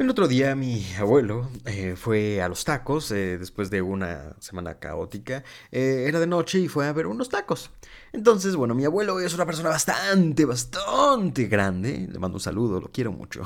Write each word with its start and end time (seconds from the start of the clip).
El 0.00 0.08
otro 0.08 0.28
día 0.28 0.56
mi 0.56 0.82
abuelo 0.98 1.50
eh, 1.66 1.94
fue 1.94 2.40
a 2.40 2.48
los 2.48 2.64
tacos 2.64 3.12
eh, 3.12 3.36
después 3.36 3.68
de 3.68 3.82
una 3.82 4.34
semana 4.40 4.78
caótica. 4.78 5.44
Eh, 5.70 6.06
era 6.08 6.18
de 6.18 6.26
noche 6.26 6.58
y 6.58 6.68
fue 6.68 6.86
a 6.86 6.92
ver 6.94 7.06
unos 7.06 7.28
tacos. 7.28 7.70
Entonces, 8.14 8.56
bueno, 8.56 8.74
mi 8.74 8.86
abuelo 8.86 9.20
es 9.20 9.34
una 9.34 9.44
persona 9.44 9.68
bastante, 9.68 10.46
bastante 10.46 11.48
grande. 11.48 12.08
Le 12.10 12.18
mando 12.18 12.36
un 12.36 12.40
saludo, 12.40 12.80
lo 12.80 12.88
quiero 12.90 13.12
mucho. 13.12 13.42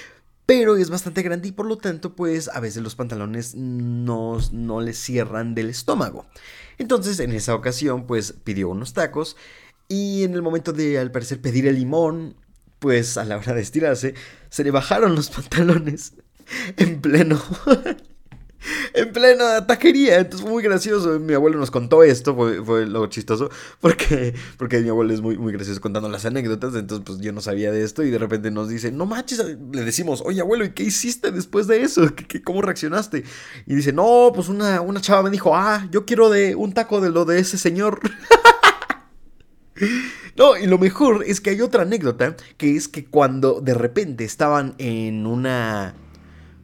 Pero 0.46 0.76
es 0.76 0.88
bastante 0.88 1.20
grande 1.20 1.48
y 1.48 1.52
por 1.52 1.66
lo 1.66 1.76
tanto, 1.76 2.16
pues 2.16 2.48
a 2.48 2.58
veces 2.58 2.82
los 2.82 2.94
pantalones 2.94 3.54
no, 3.54 4.38
no 4.50 4.80
le 4.80 4.94
cierran 4.94 5.54
del 5.54 5.68
estómago. 5.68 6.24
Entonces, 6.78 7.20
en 7.20 7.32
esa 7.32 7.54
ocasión, 7.54 8.06
pues 8.06 8.32
pidió 8.32 8.70
unos 8.70 8.94
tacos. 8.94 9.36
Y 9.88 10.24
en 10.24 10.32
el 10.32 10.40
momento 10.40 10.72
de, 10.72 10.98
al 10.98 11.12
parecer, 11.12 11.42
pedir 11.42 11.66
el 11.66 11.74
limón, 11.74 12.34
pues 12.78 13.16
a 13.16 13.24
la 13.24 13.36
hora 13.36 13.54
de 13.54 13.62
estirarse, 13.62 14.14
se 14.50 14.64
le 14.64 14.70
bajaron 14.70 15.14
los 15.14 15.30
pantalones 15.30 16.12
en 16.76 17.00
pleno. 17.00 17.40
en 18.94 19.12
plena 19.12 19.66
taquería. 19.66 20.18
Entonces 20.18 20.42
fue 20.42 20.50
muy 20.50 20.62
gracioso. 20.62 21.18
Mi 21.20 21.34
abuelo 21.34 21.58
nos 21.58 21.70
contó 21.70 22.02
esto, 22.02 22.34
fue, 22.34 22.64
fue 22.64 22.86
lo 22.86 23.06
chistoso. 23.06 23.50
Porque, 23.80 24.34
porque 24.56 24.80
mi 24.80 24.88
abuelo 24.88 25.12
es 25.12 25.20
muy, 25.20 25.38
muy 25.38 25.52
gracioso 25.52 25.80
contando 25.80 26.08
las 26.08 26.24
anécdotas. 26.24 26.74
Entonces, 26.74 27.04
pues 27.06 27.20
yo 27.20 27.32
no 27.32 27.40
sabía 27.40 27.70
de 27.70 27.84
esto. 27.84 28.02
Y 28.02 28.10
de 28.10 28.18
repente 28.18 28.50
nos 28.50 28.68
dice: 28.68 28.92
No 28.92 29.06
manches. 29.06 29.42
Le 29.72 29.84
decimos: 29.84 30.22
Oye, 30.24 30.40
abuelo, 30.40 30.64
¿y 30.64 30.70
qué 30.70 30.84
hiciste 30.84 31.30
después 31.30 31.66
de 31.66 31.82
eso? 31.82 32.14
¿Qué, 32.14 32.42
cómo 32.42 32.62
reaccionaste? 32.62 33.24
Y 33.66 33.74
dice: 33.74 33.92
No, 33.92 34.32
pues 34.34 34.48
una, 34.48 34.80
una 34.80 35.00
chava 35.00 35.22
me 35.22 35.30
dijo: 35.30 35.54
Ah, 35.54 35.86
yo 35.90 36.04
quiero 36.04 36.30
de 36.30 36.54
un 36.54 36.72
taco 36.72 37.00
de 37.00 37.10
lo 37.10 37.24
de 37.24 37.40
ese 37.40 37.58
señor. 37.58 38.00
No, 40.38 40.56
y 40.56 40.66
lo 40.68 40.78
mejor 40.78 41.24
es 41.26 41.40
que 41.40 41.50
hay 41.50 41.60
otra 41.60 41.82
anécdota, 41.82 42.36
que 42.56 42.76
es 42.76 42.86
que 42.86 43.04
cuando 43.04 43.60
de 43.60 43.74
repente 43.74 44.24
estaban 44.24 44.76
en 44.78 45.26
una... 45.26 45.94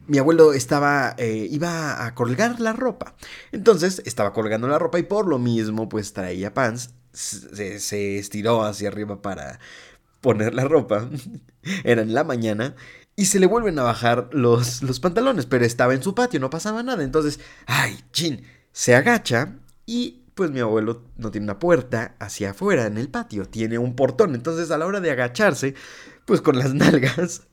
Mi 0.07 0.17
abuelo 0.17 0.53
estaba, 0.53 1.13
eh, 1.17 1.47
iba 1.51 2.05
a 2.05 2.15
colgar 2.15 2.61
la 2.61 2.71
ropa. 2.71 3.15
Entonces 3.51 4.01
estaba 4.05 4.31
colgando 4.33 4.67
la 4.69 4.79
ropa 4.79 4.97
y 4.99 5.03
por 5.03 5.27
lo 5.27 5.39
mismo 5.39 5.89
pues 5.89 6.13
traía 6.13 6.53
pants. 6.53 6.91
Se, 7.11 7.79
se 7.79 8.17
estiró 8.17 8.63
hacia 8.63 8.87
arriba 8.87 9.21
para 9.21 9.59
poner 10.21 10.53
la 10.53 10.65
ropa. 10.65 11.09
Era 11.83 12.01
en 12.01 12.13
la 12.13 12.23
mañana. 12.23 12.75
Y 13.17 13.25
se 13.25 13.39
le 13.39 13.47
vuelven 13.47 13.79
a 13.79 13.83
bajar 13.83 14.29
los, 14.31 14.83
los 14.83 14.99
pantalones, 14.99 15.47
pero 15.47 15.65
estaba 15.65 15.93
en 15.93 16.03
su 16.03 16.15
patio, 16.15 16.39
no 16.39 16.49
pasaba 16.49 16.83
nada. 16.83 17.03
Entonces, 17.03 17.39
ay, 17.65 17.99
chin, 18.11 18.43
se 18.71 18.95
agacha 18.95 19.55
y 19.85 20.24
pues 20.35 20.51
mi 20.51 20.59
abuelo 20.59 21.01
no 21.17 21.31
tiene 21.31 21.45
una 21.45 21.59
puerta 21.59 22.15
hacia 22.19 22.51
afuera 22.51 22.85
en 22.85 22.97
el 22.97 23.09
patio, 23.09 23.45
tiene 23.45 23.77
un 23.77 23.95
portón. 23.95 24.35
Entonces 24.35 24.69
a 24.69 24.77
la 24.77 24.85
hora 24.85 24.99
de 24.99 25.11
agacharse, 25.11 25.73
pues 26.25 26.41
con 26.41 26.59
las 26.59 26.73
nalgas, 26.75 27.43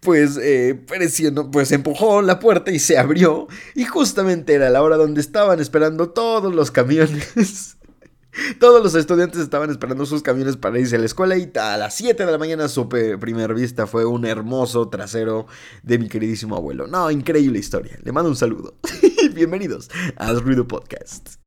pues 0.00 0.38
eh, 0.40 0.80
presionó, 0.86 1.50
pues 1.50 1.72
empujó 1.72 2.22
la 2.22 2.38
puerta 2.38 2.70
y 2.70 2.78
se 2.78 2.98
abrió. 2.98 3.48
Y 3.74 3.84
justamente 3.84 4.54
era 4.54 4.70
la 4.70 4.82
hora 4.82 4.96
donde 4.96 5.20
estaban 5.20 5.60
esperando 5.60 6.10
todos 6.10 6.54
los 6.54 6.70
camiones. 6.70 7.76
Todos 8.58 8.82
los 8.82 8.96
estudiantes 8.96 9.40
estaban 9.40 9.70
esperando 9.70 10.04
sus 10.06 10.20
camiones 10.20 10.56
para 10.56 10.76
irse 10.80 10.96
a 10.96 10.98
la 10.98 11.06
escuela 11.06 11.36
y 11.36 11.52
a 11.54 11.76
las 11.76 11.94
7 11.94 12.26
de 12.26 12.32
la 12.32 12.36
mañana 12.36 12.66
su 12.66 12.88
primer 12.88 13.54
vista 13.54 13.86
fue 13.86 14.04
un 14.04 14.26
hermoso 14.26 14.88
trasero 14.88 15.46
de 15.84 16.00
mi 16.00 16.08
queridísimo 16.08 16.56
abuelo. 16.56 16.88
No, 16.88 17.12
increíble 17.12 17.60
historia. 17.60 17.96
Le 18.02 18.10
mando 18.10 18.30
un 18.30 18.36
saludo. 18.36 18.74
Bienvenidos 19.34 19.88
a 20.16 20.32
Ruido 20.32 20.66
Podcast. 20.66 21.43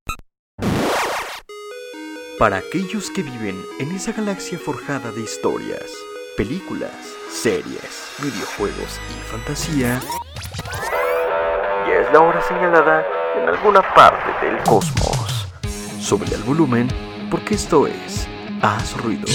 Para 2.37 2.57
aquellos 2.57 3.09
que 3.09 3.23
viven 3.23 3.59
en 3.79 3.91
esa 3.95 4.11
galaxia 4.11 4.59
forjada 4.59 5.11
de 5.11 5.21
historias, 5.21 5.91
películas, 6.35 6.93
series, 7.31 8.13
videojuegos 8.21 8.99
y 9.09 9.31
fantasía, 9.31 9.99
ya 11.87 11.95
es 11.95 12.13
la 12.13 12.19
hora 12.19 12.39
señalada 12.43 13.03
en 13.41 13.49
alguna 13.49 13.81
parte 13.95 14.45
del 14.45 14.61
cosmos. 14.65 15.47
Sube 15.99 16.27
el 16.31 16.43
volumen 16.43 16.87
porque 17.31 17.55
esto 17.55 17.87
es 17.87 18.27
Haz 18.61 18.95
Ruido 19.01 19.25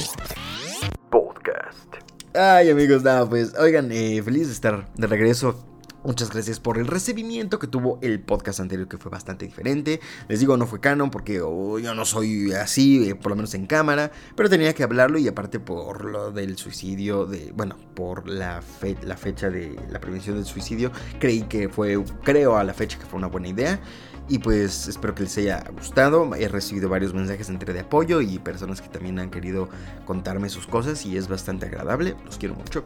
Podcast. 1.10 1.97
Ay 2.37 2.71
amigos, 2.71 3.03
nada, 3.03 3.28
pues 3.28 3.53
oigan, 3.59 3.91
eh, 3.91 4.22
feliz 4.22 4.47
de 4.47 4.53
estar 4.53 4.87
de 4.94 5.06
regreso 5.09 5.72
Muchas 6.05 6.31
gracias 6.31 6.59
por 6.59 6.79
el 6.79 6.89
recibimiento 6.89 7.61
que 7.61 7.69
tuvo 7.69 8.01
el 8.03 8.19
podcast 8.19 8.59
anterior, 8.59 8.89
que 8.89 8.99
fue 8.99 9.09
bastante 9.09 9.45
diferente. 9.45 10.01
Les 10.27 10.41
digo, 10.41 10.57
no 10.57 10.67
fue 10.67 10.81
canon 10.81 11.13
porque 11.13 11.41
oh, 11.41 11.79
yo 11.79 11.95
no 11.95 12.05
soy 12.05 12.53
así, 12.53 13.09
eh, 13.09 13.15
por 13.15 13.31
lo 13.31 13.37
menos 13.37 13.55
en 13.55 13.67
cámara, 13.67 14.11
pero 14.35 14.51
tenía 14.51 14.75
que 14.75 14.83
hablarlo 14.83 15.19
y 15.19 15.29
aparte 15.29 15.61
por 15.61 16.05
lo 16.05 16.33
del 16.33 16.57
suicidio, 16.59 17.25
de, 17.27 17.53
bueno, 17.53 17.77
por 17.95 18.29
la, 18.29 18.61
la 19.05 19.17
fecha 19.17 19.49
de 19.49 19.77
la 19.91 20.01
prevención 20.01 20.35
del 20.35 20.45
suicidio, 20.45 20.91
creí 21.21 21.43
que 21.43 21.69
fue, 21.69 22.03
creo 22.25 22.57
a 22.57 22.65
la 22.65 22.75
fecha 22.75 22.99
que 22.99 23.07
fue 23.07 23.19
una 23.19 23.29
buena 23.29 23.47
idea. 23.49 23.81
Y 24.29 24.39
pues 24.39 24.89
espero 24.89 25.15
que 25.15 25.25
les 25.25 25.37
haya 25.39 25.65
gustado. 25.73 26.34
He 26.34 26.49
recibido 26.49 26.89
varios 26.89 27.15
mensajes 27.15 27.49
entre 27.49 27.73
de 27.73 27.81
apoyo 27.81 28.21
y 28.21 28.39
personas 28.39 28.81
que 28.81 28.89
también 28.89 29.19
han 29.19 29.31
querido 29.31 29.69
contarme 30.05 30.49
sus 30.49 30.67
cosas 30.67 31.05
y 31.07 31.17
es 31.17 31.29
bastante 31.29 31.67
agradable. 31.67 32.17
Los 32.25 32.39
quiero 32.39 32.55
mucho. 32.55 32.84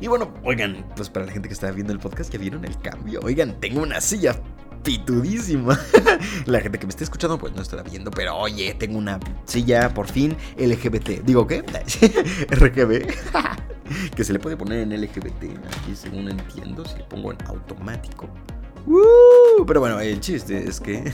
Y 0.00 0.06
bueno, 0.06 0.32
oigan, 0.44 0.84
pues 0.96 1.10
para 1.10 1.26
la 1.26 1.32
gente 1.32 1.48
que 1.48 1.54
está 1.54 1.70
viendo 1.70 1.92
el 1.92 1.98
podcast, 1.98 2.32
ya 2.32 2.38
vieron 2.38 2.64
el 2.64 2.78
cambio. 2.78 3.20
Oigan, 3.22 3.58
tengo 3.60 3.82
una 3.82 4.00
silla 4.00 4.40
pitudísima. 4.82 5.78
la 6.46 6.60
gente 6.60 6.78
que 6.78 6.86
me 6.86 6.90
está 6.90 7.04
escuchando, 7.04 7.38
pues 7.38 7.52
no 7.54 7.62
estará 7.62 7.82
viendo, 7.82 8.10
pero 8.10 8.36
oye, 8.36 8.74
tengo 8.74 8.98
una 8.98 9.18
silla 9.44 9.92
por 9.92 10.06
fin 10.06 10.36
LGBT. 10.56 11.24
Digo, 11.24 11.46
¿qué? 11.46 11.62
RGB. 12.50 13.06
que 14.14 14.24
se 14.24 14.32
le 14.32 14.38
puede 14.38 14.56
poner 14.56 14.80
en 14.80 15.00
LGBT. 15.00 15.44
Aquí, 15.66 15.94
según 15.94 16.30
entiendo, 16.30 16.84
si 16.84 16.98
le 16.98 17.04
pongo 17.04 17.32
en 17.32 17.38
automático. 17.46 18.28
pero 19.66 19.80
bueno, 19.80 20.00
el 20.00 20.20
chiste 20.20 20.68
es 20.68 20.80
que 20.80 21.12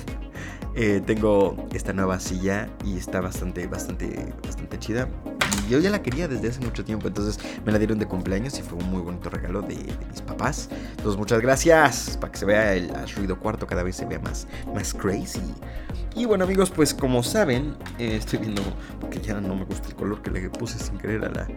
eh, 0.74 1.02
tengo 1.04 1.56
esta 1.72 1.92
nueva 1.92 2.20
silla 2.20 2.68
y 2.84 2.96
está 2.96 3.20
bastante, 3.20 3.66
bastante, 3.66 4.32
bastante 4.42 4.78
chida 4.78 5.08
yo 5.68 5.78
ya 5.78 5.90
la 5.90 6.02
quería 6.02 6.28
desde 6.28 6.48
hace 6.48 6.60
mucho 6.60 6.84
tiempo, 6.84 7.08
entonces 7.08 7.38
me 7.64 7.72
la 7.72 7.78
dieron 7.78 7.98
de 7.98 8.06
cumpleaños 8.06 8.58
y 8.58 8.62
fue 8.62 8.78
un 8.78 8.90
muy 8.90 9.00
bonito 9.00 9.30
regalo 9.30 9.62
de, 9.62 9.76
mis 10.10 10.20
papás. 10.22 10.68
Entonces 10.90 11.18
muchas 11.18 11.40
gracias, 11.40 12.16
para 12.20 12.32
que 12.32 12.38
se 12.38 12.46
vea 12.46 12.74
el, 12.74 12.90
ruido 13.16 13.38
cuarto 13.38 13.66
cada 13.66 13.82
vez 13.82 13.96
se 13.96 14.06
vea 14.06 14.18
más, 14.18 14.46
más 14.74 14.92
crazy. 14.92 15.54
Y 16.14 16.26
bueno 16.26 16.44
amigos, 16.44 16.70
pues 16.70 16.94
como 16.94 17.22
saben, 17.22 17.76
eh, 17.98 18.16
estoy 18.16 18.40
viendo, 18.40 18.62
porque 19.00 19.20
ya 19.20 19.40
no 19.40 19.54
me 19.54 19.64
gusta 19.64 19.88
el 19.88 19.94
color 19.94 20.22
que 20.22 20.30
le 20.30 20.50
puse 20.50 20.78
sin 20.78 20.98
querer 20.98 21.24
a 21.24 21.30
la... 21.30 21.48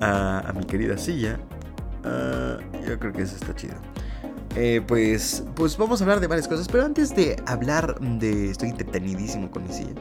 a, 0.48 0.52
mi 0.52 0.64
querida 0.64 0.96
silla. 0.96 1.38
Ah, 2.04 2.58
yo 2.86 2.98
creo 2.98 3.12
que 3.12 3.22
eso 3.22 3.36
está 3.36 3.54
chido. 3.54 3.74
Eh, 4.56 4.82
pues, 4.86 5.44
pues 5.54 5.76
vamos 5.76 6.00
a 6.00 6.04
hablar 6.04 6.20
de 6.20 6.26
varias 6.26 6.48
cosas, 6.48 6.68
pero 6.68 6.84
antes 6.84 7.14
de 7.14 7.36
hablar 7.46 7.98
de... 8.00 8.50
Estoy 8.50 8.70
entretenidísimo 8.70 9.50
con 9.50 9.64
mi 9.64 9.72
silla. 9.72 9.94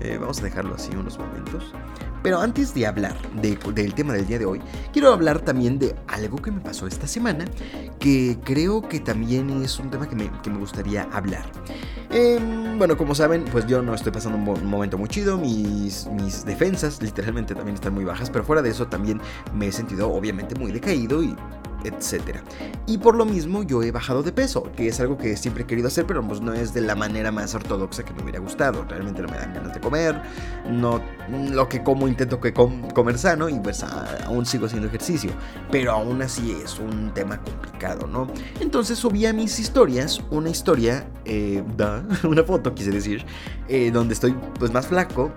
Eh, 0.00 0.18
vamos 0.20 0.40
a 0.40 0.44
dejarlo 0.44 0.74
así 0.74 0.90
unos 0.94 1.18
momentos. 1.18 1.72
Pero 2.22 2.40
antes 2.40 2.72
de 2.74 2.86
hablar 2.86 3.16
del 3.40 3.94
tema 3.94 4.12
del 4.12 4.26
día 4.26 4.38
de 4.38 4.46
hoy, 4.46 4.60
quiero 4.92 5.12
hablar 5.12 5.40
también 5.40 5.78
de 5.78 5.94
algo 6.06 6.38
que 6.38 6.52
me 6.52 6.60
pasó 6.60 6.86
esta 6.86 7.08
semana, 7.08 7.44
que 7.98 8.38
creo 8.44 8.88
que 8.88 9.00
también 9.00 9.62
es 9.62 9.78
un 9.80 9.90
tema 9.90 10.08
que 10.08 10.14
me, 10.14 10.58
gustaría 10.58 11.02
hablar. 11.12 11.50
Em, 12.10 12.78
bueno, 12.78 12.96
como 12.96 13.14
saben, 13.14 13.44
pues 13.50 13.66
yo 13.66 13.82
no 13.82 13.94
estoy 13.94 14.12
pasando 14.12 14.38
un, 14.38 14.66
momento 14.66 14.98
muy 14.98 15.08
chido, 15.08 15.36
mis, 15.36 16.06
mis 16.12 16.44
defensas 16.44 17.02
literalmente 17.02 17.54
también 17.54 17.74
están 17.74 17.94
muy 17.94 18.04
bajas, 18.04 18.30
pero 18.30 18.44
fuera 18.44 18.62
de 18.62 18.70
eso 18.70 18.86
también 18.86 19.20
me 19.52 19.68
he 19.68 19.72
sentido 19.72 20.12
obviamente 20.12 20.54
muy 20.54 20.70
decaído 20.70 21.24
y 21.24 21.34
etcétera. 21.84 22.42
Y 22.86 22.98
por 22.98 23.14
lo 23.14 23.24
mismo 23.24 23.62
yo 23.62 23.82
he 23.82 23.90
bajado 23.90 24.22
de 24.22 24.32
peso, 24.32 24.70
que 24.76 24.88
es 24.88 25.00
algo 25.00 25.18
que 25.18 25.36
siempre 25.36 25.64
he 25.64 25.66
querido 25.66 25.88
hacer, 25.88 26.06
pero 26.06 26.26
pues 26.26 26.40
no 26.40 26.52
es 26.52 26.74
de 26.74 26.80
la 26.80 26.94
manera 26.94 27.30
más 27.30 27.54
ortodoxa 27.54 28.04
que 28.04 28.12
me 28.14 28.22
hubiera 28.22 28.40
gustado. 28.40 28.84
Realmente 28.88 29.22
no 29.22 29.28
me 29.28 29.36
dan 29.36 29.54
ganas 29.54 29.74
de 29.74 29.80
comer, 29.80 30.20
no 30.68 31.00
lo 31.30 31.68
que 31.68 31.82
como 31.82 32.08
intento 32.08 32.40
que 32.40 32.52
comer 32.52 33.18
sano 33.18 33.48
y 33.48 33.58
pues 33.58 33.82
aún 33.82 34.46
sigo 34.46 34.66
haciendo 34.66 34.88
ejercicio, 34.88 35.30
pero 35.70 35.92
aún 35.92 36.20
así 36.22 36.56
es 36.64 36.78
un 36.78 37.12
tema 37.14 37.38
complicado, 37.42 38.06
¿no? 38.06 38.28
Entonces 38.60 38.98
subí 38.98 39.26
a 39.26 39.32
mis 39.32 39.58
historias 39.58 40.20
una 40.30 40.50
historia, 40.50 41.06
eh, 41.24 41.62
una 42.24 42.44
foto 42.44 42.74
quise 42.74 42.90
decir, 42.90 43.24
eh, 43.68 43.90
donde 43.90 44.14
estoy 44.14 44.34
pues 44.58 44.72
más 44.72 44.86
flaco, 44.86 45.32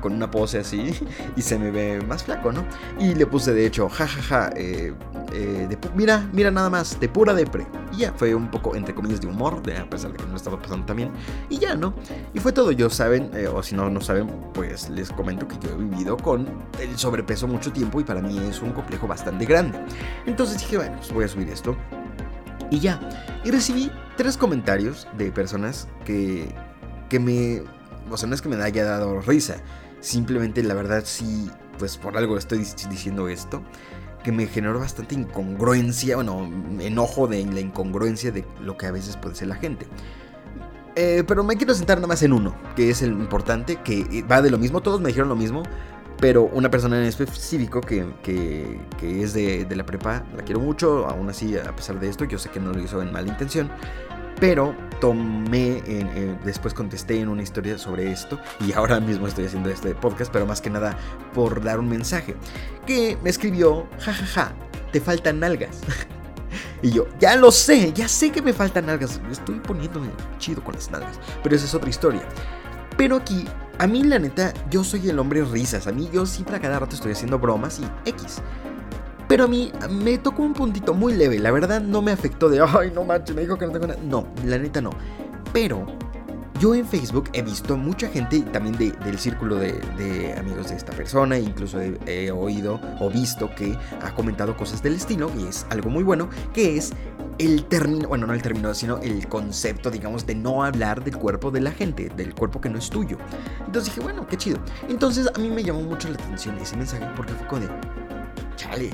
con 0.00 0.12
una 0.12 0.30
pose 0.30 0.58
así, 0.58 0.92
y 1.36 1.42
se 1.42 1.58
me 1.58 1.70
ve 1.70 2.00
más 2.06 2.24
flaco, 2.24 2.52
¿no? 2.52 2.64
Y 2.98 3.14
le 3.14 3.26
puse 3.26 3.52
de 3.52 3.66
hecho, 3.66 3.88
jajaja, 3.88 4.22
ja, 4.22 4.42
ja, 4.44 4.52
eh, 4.56 4.92
eh, 5.32 5.66
de 5.68 5.78
mira, 5.94 6.28
mira 6.32 6.50
nada 6.50 6.70
más, 6.70 6.98
de 6.98 7.08
pura 7.08 7.34
depre. 7.34 7.66
Y 7.92 7.98
ya, 7.98 8.12
fue 8.12 8.34
un 8.34 8.50
poco, 8.50 8.74
entre 8.74 8.94
comillas, 8.94 9.20
de 9.20 9.26
humor, 9.26 9.62
de, 9.62 9.76
a 9.76 9.88
pesar 9.88 10.12
de 10.12 10.18
que 10.18 10.26
no 10.26 10.36
estaba 10.36 10.60
pasando 10.60 10.86
también. 10.86 11.10
Y 11.48 11.58
ya, 11.58 11.74
¿no? 11.74 11.94
Y 12.34 12.40
fue 12.40 12.52
todo. 12.52 12.72
Yo 12.72 12.90
saben, 12.90 13.30
eh, 13.34 13.46
o 13.46 13.62
si 13.62 13.74
no, 13.74 13.90
no 13.90 14.00
saben, 14.00 14.28
pues 14.54 14.88
les 14.90 15.10
comento 15.10 15.29
que 15.38 15.56
yo 15.60 15.72
he 15.72 15.76
vivido 15.76 16.16
con 16.16 16.46
el 16.80 16.96
sobrepeso 16.98 17.46
mucho 17.46 17.72
tiempo 17.72 18.00
y 18.00 18.04
para 18.04 18.20
mí 18.20 18.38
es 18.48 18.60
un 18.60 18.72
complejo 18.72 19.06
bastante 19.06 19.44
grande. 19.44 19.78
Entonces 20.26 20.58
dije, 20.58 20.76
bueno, 20.76 20.96
pues 20.96 21.12
voy 21.12 21.24
a 21.24 21.28
subir 21.28 21.48
esto. 21.48 21.76
Y 22.70 22.80
ya. 22.80 23.00
Y 23.44 23.50
recibí 23.50 23.90
tres 24.16 24.36
comentarios 24.36 25.06
de 25.16 25.32
personas 25.32 25.88
que, 26.04 26.54
que 27.08 27.18
me... 27.18 27.62
O 28.10 28.16
sea, 28.16 28.28
no 28.28 28.34
es 28.34 28.42
que 28.42 28.48
me 28.48 28.62
haya 28.62 28.84
dado 28.84 29.20
risa. 29.20 29.56
Simplemente, 30.00 30.62
la 30.62 30.74
verdad, 30.74 31.02
sí, 31.04 31.50
pues 31.78 31.96
por 31.96 32.16
algo 32.16 32.36
estoy 32.36 32.58
diciendo 32.58 33.28
esto 33.28 33.62
que 34.22 34.32
me 34.32 34.46
generó 34.46 34.78
bastante 34.80 35.14
incongruencia, 35.14 36.16
bueno, 36.16 36.48
enojo 36.80 37.26
de 37.26 37.44
la 37.46 37.60
incongruencia 37.60 38.30
de 38.30 38.44
lo 38.60 38.76
que 38.76 38.86
a 38.86 38.90
veces 38.90 39.16
puede 39.16 39.34
ser 39.34 39.48
la 39.48 39.56
gente. 39.56 39.86
Eh, 41.02 41.24
pero 41.26 41.42
me 41.42 41.56
quiero 41.56 41.72
sentar 41.72 41.96
nada 41.96 42.08
más 42.08 42.22
en 42.22 42.34
uno, 42.34 42.54
que 42.76 42.90
es 42.90 43.00
el 43.00 43.12
importante, 43.12 43.76
que 43.76 44.22
va 44.30 44.42
de 44.42 44.50
lo 44.50 44.58
mismo, 44.58 44.82
todos 44.82 45.00
me 45.00 45.08
dijeron 45.08 45.30
lo 45.30 45.34
mismo, 45.34 45.62
pero 46.20 46.42
una 46.42 46.70
persona 46.70 46.98
en 46.98 47.04
específico 47.04 47.80
que, 47.80 48.04
que, 48.22 49.22
es 49.22 49.32
de, 49.32 49.66
la 49.74 49.86
prepa, 49.86 50.24
la 50.36 50.44
quiero 50.44 50.60
mucho, 50.60 51.06
aún 51.06 51.30
así, 51.30 51.56
a 51.56 51.74
pesar 51.74 51.98
de 51.98 52.10
esto, 52.10 52.26
yo 52.26 52.38
sé 52.38 52.50
que 52.50 52.60
no 52.60 52.74
lo 52.74 52.82
hizo 52.82 53.00
en 53.00 53.12
mala 53.12 53.28
intención, 53.28 53.70
pero 54.40 54.74
tomé, 55.00 55.82
después 56.44 56.74
contesté 56.74 57.18
en 57.18 57.30
una 57.30 57.42
historia 57.42 57.78
sobre 57.78 58.12
esto 58.12 58.38
y 58.60 58.72
ahora 58.74 59.00
mismo 59.00 59.26
estoy 59.26 59.46
haciendo 59.46 59.70
este 59.70 59.94
podcast, 59.94 60.30
pero 60.30 60.44
más 60.44 60.60
que 60.60 60.68
nada 60.68 60.98
por 61.32 61.64
dar 61.64 61.80
un 61.80 61.88
mensaje. 61.88 62.36
Que 62.86 63.16
me 63.24 63.30
escribió, 63.30 63.86
jajaja, 64.00 64.26
ja, 64.26 64.44
ja, 64.44 64.54
te 64.92 65.00
faltan 65.00 65.40
nalgas. 65.40 65.80
y 66.82 66.90
yo, 66.90 67.06
ya 67.18 67.36
lo 67.36 67.50
sé, 67.52 67.92
ya 67.92 68.08
sé 68.08 68.30
que 68.30 68.42
me 68.42 68.52
faltan 68.52 68.86
nalgas. 68.86 69.20
Estoy 69.30 69.60
poniéndome 69.60 70.08
chido 70.38 70.62
con 70.62 70.74
las 70.74 70.90
nalgas, 70.90 71.18
pero 71.42 71.54
esa 71.54 71.66
es 71.66 71.74
otra 71.74 71.90
historia. 71.90 72.22
Pero 72.96 73.16
aquí, 73.16 73.46
a 73.78 73.86
mí 73.86 74.02
la 74.02 74.18
neta, 74.18 74.52
yo 74.70 74.84
soy 74.84 75.08
el 75.08 75.18
hombre 75.18 75.42
risas. 75.44 75.86
A 75.86 75.92
mí 75.92 76.08
yo 76.12 76.26
siempre 76.26 76.56
a 76.56 76.60
cada 76.60 76.78
rato 76.78 76.94
estoy 76.94 77.12
haciendo 77.12 77.38
bromas 77.38 77.80
y 77.80 78.08
X. 78.10 78.38
Pero 79.28 79.44
a 79.44 79.46
mí 79.46 79.72
me 79.90 80.18
tocó 80.18 80.42
un 80.42 80.54
puntito 80.54 80.92
muy 80.92 81.14
leve. 81.14 81.38
La 81.38 81.50
verdad 81.50 81.80
no 81.80 82.02
me 82.02 82.12
afectó 82.12 82.48
de, 82.48 82.60
ay, 82.60 82.90
no 82.94 83.04
manches, 83.04 83.34
me 83.34 83.42
dijo 83.42 83.56
que 83.56 83.66
no 83.66 83.72
tengo 83.72 83.86
nada. 83.86 84.00
No, 84.02 84.26
la 84.44 84.58
neta 84.58 84.80
no. 84.80 84.90
Pero 85.52 85.86
yo 86.60 86.74
en 86.74 86.86
Facebook 86.86 87.30
he 87.32 87.40
visto 87.40 87.74
mucha 87.78 88.06
gente, 88.08 88.42
también 88.42 88.76
del 88.76 89.18
círculo 89.18 89.56
de, 89.56 90.34
amigos 90.38 90.68
de 90.68 90.76
esta 90.76 90.92
persona, 90.92 91.38
incluso 91.38 91.80
he, 91.80 92.30
oído 92.30 92.78
o 93.00 93.08
visto 93.08 93.50
que 93.54 93.76
ha 94.02 94.14
comentado 94.14 94.54
cosas 94.56 94.82
del 94.82 94.94
estilo, 94.94 95.32
y 95.38 95.46
es 95.46 95.66
algo 95.70 95.88
muy 95.88 96.04
bueno, 96.04 96.28
que 96.52 96.76
es 96.76 96.92
el 97.38 97.64
término, 97.64 98.08
bueno, 98.08 98.26
no 98.26 98.34
el 98.34 98.42
término, 98.42 98.74
sino 98.74 98.98
el 98.98 99.26
concepto, 99.26 99.90
digamos, 99.90 100.26
de 100.26 100.34
no 100.34 100.62
hablar 100.62 101.02
del 101.02 101.16
cuerpo 101.16 101.50
de 101.50 101.62
la 101.62 101.70
gente, 101.70 102.10
del 102.14 102.34
cuerpo 102.34 102.60
que 102.60 102.68
no 102.68 102.78
es 102.78 102.90
tuyo. 102.90 103.16
Entonces 103.64 103.86
dije, 103.86 104.02
bueno, 104.02 104.26
qué 104.26 104.36
chido. 104.36 104.58
Entonces 104.86 105.30
a 105.34 105.38
mí 105.38 105.48
me 105.48 105.64
llamó 105.64 105.80
mucho 105.80 106.08
la 106.08 106.16
atención 106.16 106.58
ese 106.58 106.76
mensaje 106.76 107.06
porque 107.16 107.32
fue 107.32 107.46
como 107.46 107.62
de, 107.62 107.68
chale, 108.56 108.90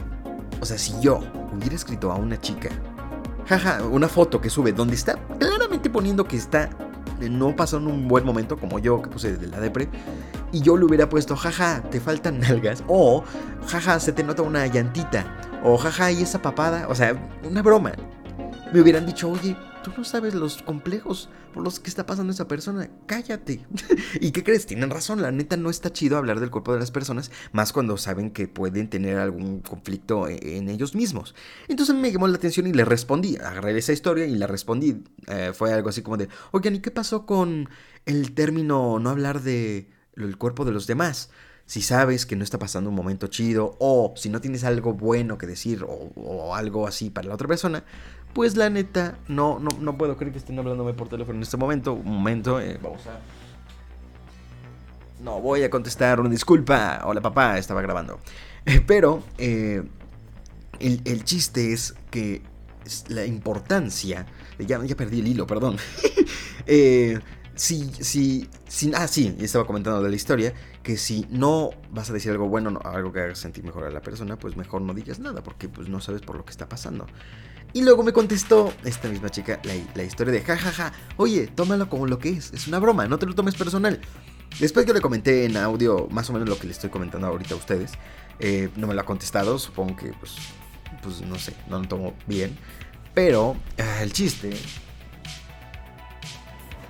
o 0.60 0.64
sea, 0.64 0.78
si 0.78 0.94
yo 1.00 1.20
hubiera 1.52 1.74
escrito 1.74 2.12
a 2.12 2.14
una 2.14 2.40
chica, 2.40 2.68
jaja, 3.48 3.82
una 3.84 4.06
foto 4.06 4.40
que 4.40 4.50
sube 4.50 4.72
donde 4.72 4.94
está 4.94 5.16
claramente 5.38 5.90
poniendo 5.90 6.24
que 6.24 6.36
está 6.36 6.70
no 7.20 7.56
pasó 7.56 7.78
en 7.78 7.86
un 7.86 8.08
buen 8.08 8.24
momento 8.24 8.56
como 8.58 8.78
yo 8.78 9.02
que 9.02 9.08
puse 9.08 9.36
de 9.36 9.46
la 9.46 9.60
depre 9.60 9.88
y 10.52 10.60
yo 10.60 10.76
le 10.76 10.84
hubiera 10.84 11.08
puesto 11.08 11.36
jaja, 11.36 11.82
te 11.90 12.00
faltan 12.00 12.40
nalgas 12.40 12.82
o 12.86 13.24
jaja, 13.66 14.00
se 14.00 14.12
te 14.12 14.22
nota 14.22 14.42
una 14.42 14.66
llantita 14.66 15.24
o 15.64 15.76
jaja, 15.76 16.12
y 16.12 16.22
esa 16.22 16.40
papada, 16.40 16.86
o 16.88 16.94
sea, 16.94 17.16
una 17.42 17.62
broma. 17.62 17.92
Me 18.72 18.80
hubieran 18.80 19.06
dicho, 19.06 19.30
"Oye, 19.30 19.56
tú 19.86 19.92
no 19.96 20.04
sabes 20.04 20.34
los 20.34 20.62
complejos 20.62 21.28
por 21.54 21.62
los 21.62 21.78
que 21.78 21.88
está 21.88 22.06
pasando 22.06 22.32
esa 22.32 22.48
persona, 22.48 22.90
cállate. 23.06 23.64
¿Y 24.20 24.32
qué 24.32 24.42
crees? 24.42 24.66
Tienen 24.66 24.90
razón, 24.90 25.22
la 25.22 25.30
neta 25.30 25.56
no 25.56 25.70
está 25.70 25.92
chido 25.92 26.18
hablar 26.18 26.40
del 26.40 26.50
cuerpo 26.50 26.72
de 26.72 26.80
las 26.80 26.90
personas, 26.90 27.30
más 27.52 27.72
cuando 27.72 27.96
saben 27.96 28.32
que 28.32 28.48
pueden 28.48 28.90
tener 28.90 29.16
algún 29.18 29.60
conflicto 29.60 30.26
e-, 30.26 30.56
en 30.56 30.68
ellos 30.70 30.96
mismos. 30.96 31.36
Entonces 31.68 31.94
me 31.94 32.10
llamó 32.10 32.26
la 32.26 32.36
atención 32.36 32.66
y 32.66 32.72
le 32.72 32.84
respondí, 32.84 33.36
agarré 33.36 33.78
esa 33.78 33.92
historia 33.92 34.26
y 34.26 34.34
le 34.34 34.48
respondí. 34.48 35.04
Eh, 35.28 35.52
fue 35.54 35.72
algo 35.72 35.88
así 35.88 36.02
como 36.02 36.16
de, 36.16 36.28
oigan, 36.50 36.74
¿y 36.74 36.80
qué 36.80 36.90
pasó 36.90 37.24
con 37.24 37.68
el 38.06 38.34
término 38.34 38.98
no 38.98 39.10
hablar 39.10 39.40
de 39.40 39.88
el 40.16 40.36
cuerpo 40.36 40.64
de 40.64 40.72
los 40.72 40.88
demás? 40.88 41.30
si 41.68 41.82
sabes 41.82 42.26
que 42.26 42.36
no 42.36 42.44
está 42.44 42.60
pasando 42.60 42.90
un 42.90 42.96
momento 42.96 43.26
chido 43.26 43.76
o 43.80 44.14
si 44.16 44.28
no 44.28 44.40
tienes 44.40 44.62
algo 44.62 44.94
bueno 44.94 45.36
que 45.36 45.48
decir 45.48 45.82
o, 45.82 46.12
o, 46.14 46.54
algo 46.54 46.86
así 46.86 47.10
para 47.10 47.26
la 47.26 47.34
otra 47.34 47.48
persona, 47.48 47.82
pues 48.36 48.54
la 48.54 48.68
neta, 48.68 49.16
no, 49.28 49.58
no, 49.58 49.70
no 49.80 49.96
puedo 49.96 50.14
creer 50.18 50.30
que 50.30 50.38
estén 50.38 50.58
hablándome 50.58 50.92
por 50.92 51.08
teléfono 51.08 51.38
en 51.38 51.42
este 51.42 51.56
momento. 51.56 51.94
Un 51.94 52.18
momento, 52.18 52.60
eh, 52.60 52.78
vamos 52.82 53.00
a... 53.06 53.18
No, 55.22 55.40
voy 55.40 55.62
a 55.62 55.70
contestar 55.70 56.20
una 56.20 56.28
disculpa. 56.28 57.00
Hola 57.06 57.22
papá, 57.22 57.56
estaba 57.56 57.80
grabando. 57.80 58.20
pero 58.86 59.22
eh, 59.38 59.82
el, 60.80 61.24
chiste 61.24 61.72
es 61.72 61.94
que 62.10 62.42
la 63.08 63.24
importancia... 63.24 64.26
Ya, 64.58 64.84
ya 64.84 64.96
perdí 64.96 65.20
el 65.20 65.28
hilo, 65.28 65.46
perdón. 65.46 65.78
eh, 66.66 67.18
si, 67.54 67.90
si, 68.00 68.50
si, 68.68 68.92
ah, 68.94 69.08
sí, 69.08 69.34
estaba 69.40 69.66
comentando 69.66 70.02
de 70.02 70.10
la 70.10 70.16
historia, 70.16 70.52
que 70.82 70.98
si 70.98 71.26
no 71.30 71.70
vas 71.90 72.10
a 72.10 72.12
decir 72.12 72.32
algo 72.32 72.50
bueno, 72.50 72.78
algo 72.84 73.14
que 73.14 73.20
haga 73.20 73.34
sentir 73.34 73.64
mejor 73.64 73.84
a 73.84 73.90
la 73.90 74.02
persona, 74.02 74.38
pues 74.38 74.58
mejor 74.58 74.82
no 74.82 74.92
digas 74.92 75.20
nada, 75.20 75.42
porque 75.42 75.70
pues 75.70 75.88
no 75.88 76.02
sabes 76.02 76.20
por 76.20 76.36
lo 76.36 76.44
que 76.44 76.50
está 76.50 76.68
pasando. 76.68 77.06
Y 77.76 77.82
luego 77.82 78.02
me 78.02 78.14
contestó 78.14 78.72
esta 78.84 79.06
misma 79.06 79.28
chica 79.28 79.60
la, 79.94 80.02
historia 80.02 80.32
de 80.32 80.40
jajaja, 80.40 80.94
oye, 81.18 81.46
tómalo 81.46 81.90
como 81.90 82.06
lo 82.06 82.18
que 82.18 82.30
es, 82.30 82.50
es 82.54 82.68
una 82.68 82.78
broma, 82.78 83.06
no 83.06 83.18
te 83.18 83.26
lo 83.26 83.34
tomes 83.34 83.54
personal. 83.54 84.00
Después 84.58 84.86
yo 84.86 84.94
le 84.94 85.02
comenté 85.02 85.44
en 85.44 85.58
audio 85.58 86.08
más 86.10 86.30
o 86.30 86.32
menos 86.32 86.48
lo 86.48 86.58
que 86.58 86.68
le 86.68 86.72
estoy 86.72 86.88
comentando 86.88 87.26
ahorita 87.26 87.52
a 87.52 87.58
ustedes. 87.58 87.92
Eh, 88.38 88.70
no 88.76 88.86
me 88.86 88.94
lo 88.94 89.02
ha 89.02 89.04
contestado, 89.04 89.58
supongo 89.58 89.94
que 89.94 90.06
pues, 90.18 90.36
pues 91.02 91.20
no 91.20 91.38
sé, 91.38 91.52
no 91.68 91.78
lo 91.78 91.86
tomo 91.86 92.14
bien. 92.26 92.56
Pero 93.12 93.58
ah, 93.78 94.02
el 94.02 94.10
chiste 94.10 94.56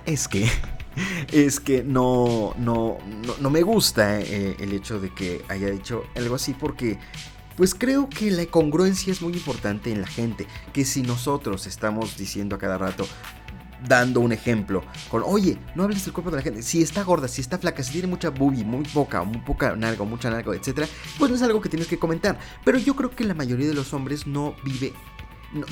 es 0.05 0.29
que 0.29 0.49
es 1.33 1.59
que 1.59 1.83
no, 1.83 2.53
no, 2.57 2.97
no, 3.41 3.49
me 3.49 3.61
gusta 3.61 4.21
eh, 4.21 4.55
el 4.57 4.71
hecho 4.71 5.01
de 5.01 5.13
que 5.13 5.43
haya 5.49 5.69
dicho 5.69 6.05
algo 6.15 6.35
así 6.35 6.53
porque 6.53 6.97
pues 7.57 7.75
creo 7.75 8.07
que 8.07 8.31
la 8.31 8.45
congruencia 8.45 9.11
es 9.11 9.21
muy 9.21 9.33
importante 9.33 9.91
en 9.91 9.99
la 9.99 10.07
gente, 10.07 10.47
que 10.71 10.85
si 10.85 11.01
nosotros 11.01 11.67
estamos 11.67 12.15
diciendo 12.15 12.55
a 12.55 12.59
cada 12.59 12.77
rato, 12.77 13.05
dando 13.85 14.21
un 14.21 14.31
ejemplo 14.31 14.83
con, 15.09 15.23
oye, 15.25 15.57
no 15.75 15.83
hables 15.83 16.05
del 16.05 16.13
cuerpo 16.13 16.31
de 16.31 16.37
la 16.37 16.43
gente. 16.43 16.61
Si 16.61 16.81
está 16.81 17.03
gorda, 17.03 17.27
si 17.27 17.41
está 17.41 17.57
flaca, 17.57 17.83
si 17.83 17.91
tiene 17.91 18.07
mucha 18.07 18.29
boobie, 18.29 18.63
muy 18.63 18.85
poca, 18.85 19.23
muy 19.23 19.39
poca 19.39 19.75
nalga, 19.75 20.03
mucha 20.05 20.29
nalga, 20.29 20.55
etc., 20.55 20.87
pues 21.17 21.29
no 21.29 21.35
es 21.35 21.41
algo 21.41 21.61
que 21.61 21.69
tienes 21.69 21.87
que 21.87 21.99
comentar. 21.99 22.37
Pero 22.63 22.77
yo 22.77 22.95
creo 22.95 23.11
que 23.11 23.23
la 23.23 23.33
mayoría 23.33 23.67
de 23.67 23.73
los 23.73 23.93
hombres 23.93 24.27
no 24.27 24.55
vive. 24.63 24.93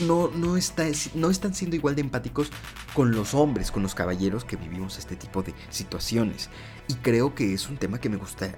No, 0.08 0.30
no, 0.30 0.56
está, 0.56 0.86
no 1.16 1.30
están 1.30 1.54
siendo 1.54 1.76
igual 1.76 1.96
de 1.96 2.02
empáticos 2.02 2.50
con 2.94 3.12
los 3.12 3.34
hombres, 3.34 3.72
con 3.72 3.84
los 3.84 3.94
caballeros 3.94 4.46
que 4.46 4.56
vivimos 4.56 4.98
este 4.98 5.18
tipo 5.18 5.44
de 5.44 5.54
situaciones. 5.70 6.50
Y 6.88 6.94
creo 6.96 7.36
que 7.36 7.54
es 7.54 7.68
un 7.68 7.78
tema 7.78 8.00
que 8.00 8.10
me 8.10 8.16
gusta 8.16 8.56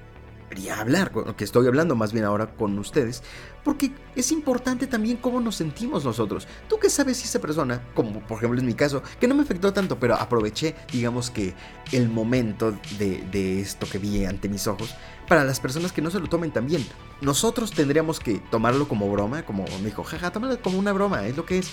quería 0.49 0.79
hablar, 0.79 1.11
que 1.35 1.43
estoy 1.43 1.67
hablando 1.67 1.95
más 1.95 2.13
bien 2.13 2.25
ahora 2.25 2.47
con 2.55 2.77
ustedes, 2.79 3.23
porque 3.63 3.91
es 4.15 4.31
importante 4.31 4.87
también 4.87 5.17
cómo 5.17 5.41
nos 5.41 5.55
sentimos 5.55 6.05
nosotros. 6.05 6.47
Tú 6.69 6.79
qué 6.79 6.89
sabes 6.89 7.17
si 7.17 7.25
esa 7.25 7.39
persona, 7.39 7.81
como 7.93 8.21
por 8.21 8.37
ejemplo 8.37 8.59
en 8.59 8.65
mi 8.65 8.73
caso, 8.73 9.03
que 9.19 9.27
no 9.27 9.35
me 9.35 9.43
afectó 9.43 9.73
tanto, 9.73 9.99
pero 9.99 10.15
aproveché, 10.15 10.75
digamos 10.91 11.29
que 11.29 11.53
el 11.91 12.09
momento 12.09 12.73
de, 12.97 13.59
esto 13.61 13.87
que 13.89 13.97
vi 13.97 14.25
ante 14.25 14.49
mis 14.49 14.67
ojos, 14.67 14.95
para 15.27 15.43
las 15.43 15.59
personas 15.59 15.91
que 15.91 16.01
no 16.01 16.11
se 16.11 16.19
lo 16.19 16.27
tomen 16.27 16.51
tan 16.51 16.67
bien. 16.67 16.85
Nosotros 17.21 17.71
tendríamos 17.71 18.19
que 18.19 18.39
tomarlo 18.51 18.87
como 18.87 19.11
broma, 19.11 19.45
como 19.45 19.65
me 19.79 19.85
dijo, 19.85 20.03
jaja, 20.03 20.31
tómalo 20.31 20.61
como 20.61 20.79
una 20.79 20.93
broma, 20.93 21.27
es 21.27 21.35
lo 21.35 21.45
que 21.45 21.59
es. 21.59 21.69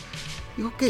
Digo, 0.57 0.71
ok. 0.71 0.83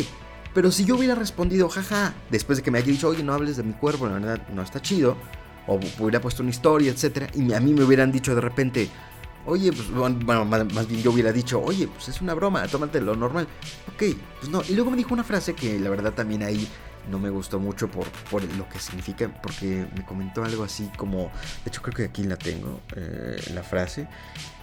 Pero 0.55 0.71
si 0.71 0.85
yo 0.85 0.97
hubiera 0.97 1.17
respondido, 1.17 1.69
jaja, 1.69 2.14
después 2.31 2.59
de 2.59 2.64
que 2.64 2.71
me 2.71 2.79
haya 2.79 2.87
dicho, 2.87 3.09
oye, 3.09 3.25
no 3.25 3.35
hables 3.35 3.57
de 3.57 3.64
mi 3.64 3.73
cuerpo, 3.73 4.07
la 4.07 4.14
verdad 4.14 4.49
no 4.55 4.62
está 4.62 4.81
chido, 4.81 5.17
o 5.66 5.80
hubiera 5.99 6.21
puesto 6.21 6.42
una 6.42 6.50
historia, 6.50 6.90
etcétera, 6.90 7.28
y 7.35 7.52
a 7.52 7.61
mí 7.61 7.73
me 7.73 7.85
hubieran 7.85 8.12
dicho 8.12 8.35
de 8.35 8.40
repente, 8.40 8.88
oye, 9.47 9.73
pues 9.73 9.90
bueno, 9.90 10.44
más, 10.44 10.88
bien 10.88 11.02
yo 11.02 11.12
hubiera 11.12 11.33
dicho, 11.33 11.61
oye, 11.62 11.88
pues 11.88 12.09
es 12.09 12.21
una 12.21 12.35
broma, 12.35 12.66
tómate 12.66 13.00
lo 13.00 13.14
normal. 13.14 13.47
Ok, 13.92 14.16
pues 14.40 14.50
no. 14.50 14.62
Y 14.68 14.75
luego 14.75 14.90
me 14.90 14.97
dijo 14.97 15.14
una 15.14 15.25
frase 15.25 15.54
que 15.54 15.78
la 15.78 15.90
verdad 15.90 16.12
también 16.12 16.42
ahí 16.42 16.68
no 17.11 17.18
me 17.18 17.30
gustó 17.30 17.59
mucho 17.59 17.88
por, 17.88 18.06
lo 18.56 18.68
que 18.68 18.78
significa, 18.78 19.28
porque 19.42 19.87
me 19.94 20.04
comentó 20.04 20.42
algo 20.42 20.64
así 20.64 20.90
como, 20.97 21.30
de 21.64 21.68
hecho 21.68 21.83
creo 21.83 21.94
que 21.94 22.04
aquí 22.04 22.25
la 22.25 22.37
tengo, 22.37 22.80
eh, 22.97 23.37
la 23.52 23.62
frase, 23.62 24.09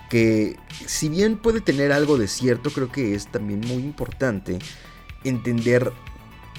que 0.10 0.58
si 0.88 1.10
bien 1.10 1.38
puede 1.38 1.62
tener 1.62 1.92
algo 1.92 2.18
de 2.18 2.28
cierto, 2.28 2.72
creo 2.72 2.92
que 2.92 3.14
es 3.14 3.28
también 3.28 3.62
muy 3.62 3.84
importante 3.84 4.58
entender 5.24 5.94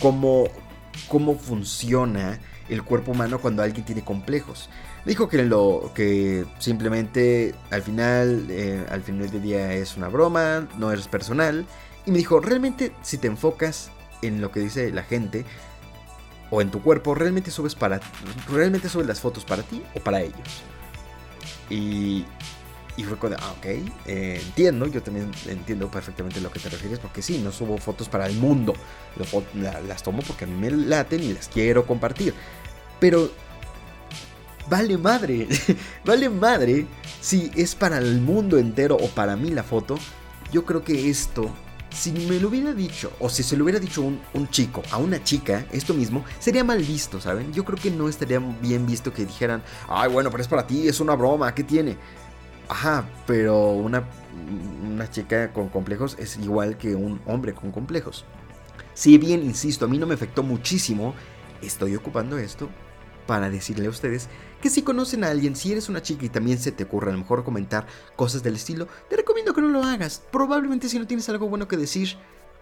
cómo, 0.01 0.45
cómo 1.09 1.37
funciona 1.37 2.39
el 2.69 2.83
cuerpo 2.83 3.13
humano 3.13 3.41
cuando 3.41 3.63
alguien 3.63 3.85
tiene 3.85 4.03
complejos. 4.03 4.69
Dijo 5.05 5.29
que 5.29 5.43
lo 5.43 5.91
que 5.95 6.45
simplemente 6.59 7.55
al 7.71 7.83
final, 7.83 8.47
eh, 8.51 8.85
al 8.91 9.03
final 9.03 9.31
del 9.31 9.43
día 9.43 9.73
es 9.75 9.97
una 9.97 10.09
broma, 10.09 10.69
no 10.79 10.93
es 10.93 11.09
personal. 11.09 11.67
Y 12.07 12.11
me 12.11 12.19
dijo, 12.19 12.41
realmente 12.41 12.93
si 13.03 13.19
te 13.19 13.27
enfocas 13.27 13.91
en 14.23 14.41
lo 14.41 14.51
que 14.53 14.61
dice 14.61 14.91
la 14.91 15.03
gente 15.03 15.45
o 16.51 16.61
en 16.61 16.71
tu 16.71 16.83
cuerpo, 16.83 17.15
realmente 17.15 17.51
subes 17.51 17.75
para, 17.75 18.01
realmente 18.51 18.89
subes 18.89 19.07
las 19.07 19.21
fotos 19.21 19.45
para 19.45 19.63
ti 19.63 19.83
o 19.95 20.01
para 20.01 20.21
ellos. 20.21 20.63
Y, 21.71 22.25
y 22.97 23.05
fue 23.05 23.17
como, 23.17 23.37
ah, 23.39 23.55
ok, 23.59 23.67
eh, 24.07 24.41
entiendo, 24.45 24.87
yo 24.87 25.03
también 25.03 25.31
entiendo 25.47 25.91
perfectamente 25.91 26.39
a 26.39 26.43
lo 26.43 26.51
que 26.51 26.61
te 26.61 26.69
refieres, 26.69 26.99
porque 26.99 27.23
sí, 27.23 27.39
no 27.39 27.51
subo 27.51 27.79
fotos 27.79 28.09
para 28.09 28.27
el 28.27 28.37
mundo, 28.37 28.75
las 29.55 30.03
tomo 30.03 30.23
porque 30.23 30.45
a 30.45 30.47
mí 30.47 30.55
me 30.55 30.71
laten 30.71 31.23
y 31.23 31.33
las 31.33 31.49
quiero 31.49 31.87
compartir. 31.87 32.35
Pero 33.01 33.31
vale 34.69 34.99
madre, 34.99 35.49
vale 36.05 36.29
madre 36.29 36.87
si 37.21 37.51
es 37.55 37.75
para 37.75 37.99
el 37.99 38.21
mundo 38.21 38.59
entero 38.59 38.97
o 38.97 39.09
para 39.09 39.37
mí 39.37 39.51
la 39.51 39.63
foto, 39.63 39.99
yo 40.53 40.65
creo 40.65 40.85
que 40.85 41.09
esto 41.09 41.51
si 41.93 42.13
me 42.13 42.41
lo 42.41 42.49
hubiera 42.49 42.73
dicho, 42.73 43.13
o 43.21 43.29
si 43.29 43.43
se 43.43 43.57
lo 43.57 43.65
hubiera 43.65 43.79
dicho 43.79 44.03
un, 44.03 44.21
un, 44.33 44.49
chico 44.49 44.83
a 44.91 44.97
una 44.97 45.23
chica, 45.23 45.67
esto 45.73 45.93
mismo, 45.93 46.25
sería 46.39 46.65
mal 46.65 46.79
visto, 46.79 47.21
¿saben? 47.21 47.53
Yo 47.53 47.65
creo 47.65 47.79
que 47.79 47.91
no 47.91 48.09
estaría 48.09 48.39
bien 48.39 48.87
visto 48.87 49.13
que 49.13 49.27
dijeran, 49.27 49.63
ay, 49.89 50.11
bueno, 50.11 50.31
pero 50.31 50.43
es 50.43 50.49
para 50.49 50.67
ti, 50.67 50.89
es 50.89 51.01
una 51.01 51.15
broma, 51.15 51.55
¿qué 51.55 51.65
tiene? 51.65 51.99
Ajá, 52.73 53.07
pero 53.27 53.73
una, 53.73 54.09
una 54.83 55.11
chica 55.11 55.53
con 55.53 55.69
complejos 55.69 56.17
es 56.19 56.39
igual 56.39 56.79
que 56.79 56.95
un 56.95 57.21
hombre 57.27 57.53
con 57.53 57.71
complejos. 57.71 58.25
Si 58.95 59.19
bien, 59.19 59.43
insisto, 59.43 59.85
a 59.85 59.89
mí 59.89 59.99
no 59.99 60.07
me 60.07 60.15
afectó 60.15 60.43
muchísimo, 60.43 61.15
estoy 61.61 61.97
ocupando 61.97 62.39
esto 62.39 62.71
para 63.27 63.51
decirle 63.51 63.89
a 63.89 63.91
ustedes 63.91 64.31
que 64.63 64.71
si 64.71 64.81
conocen 64.81 65.23
a 65.23 65.29
alguien, 65.29 65.55
si 65.55 65.71
eres 65.71 65.91
una 65.91 66.01
chica 66.01 66.25
y 66.25 66.31
también 66.31 66.59
se 66.59 66.73
te 66.73 66.85
ocurre 66.85 67.11
a 67.11 67.13
lo 67.13 67.19
mejor 67.19 67.45
comentar 67.45 67.87
cosas 68.17 68.43
del 68.43 68.55
estilo, 68.55 68.89
te 69.11 69.17
recomiendo 69.17 69.53
que 69.53 69.61
no 69.61 69.69
lo 69.69 69.83
hagas. 69.83 70.23
Probablemente 70.33 70.89
si 70.89 70.99
no 70.99 71.07
tienes 71.07 71.29
algo 71.29 71.51
bueno 71.51 71.69
que 71.69 71.77
decir, 71.77 72.17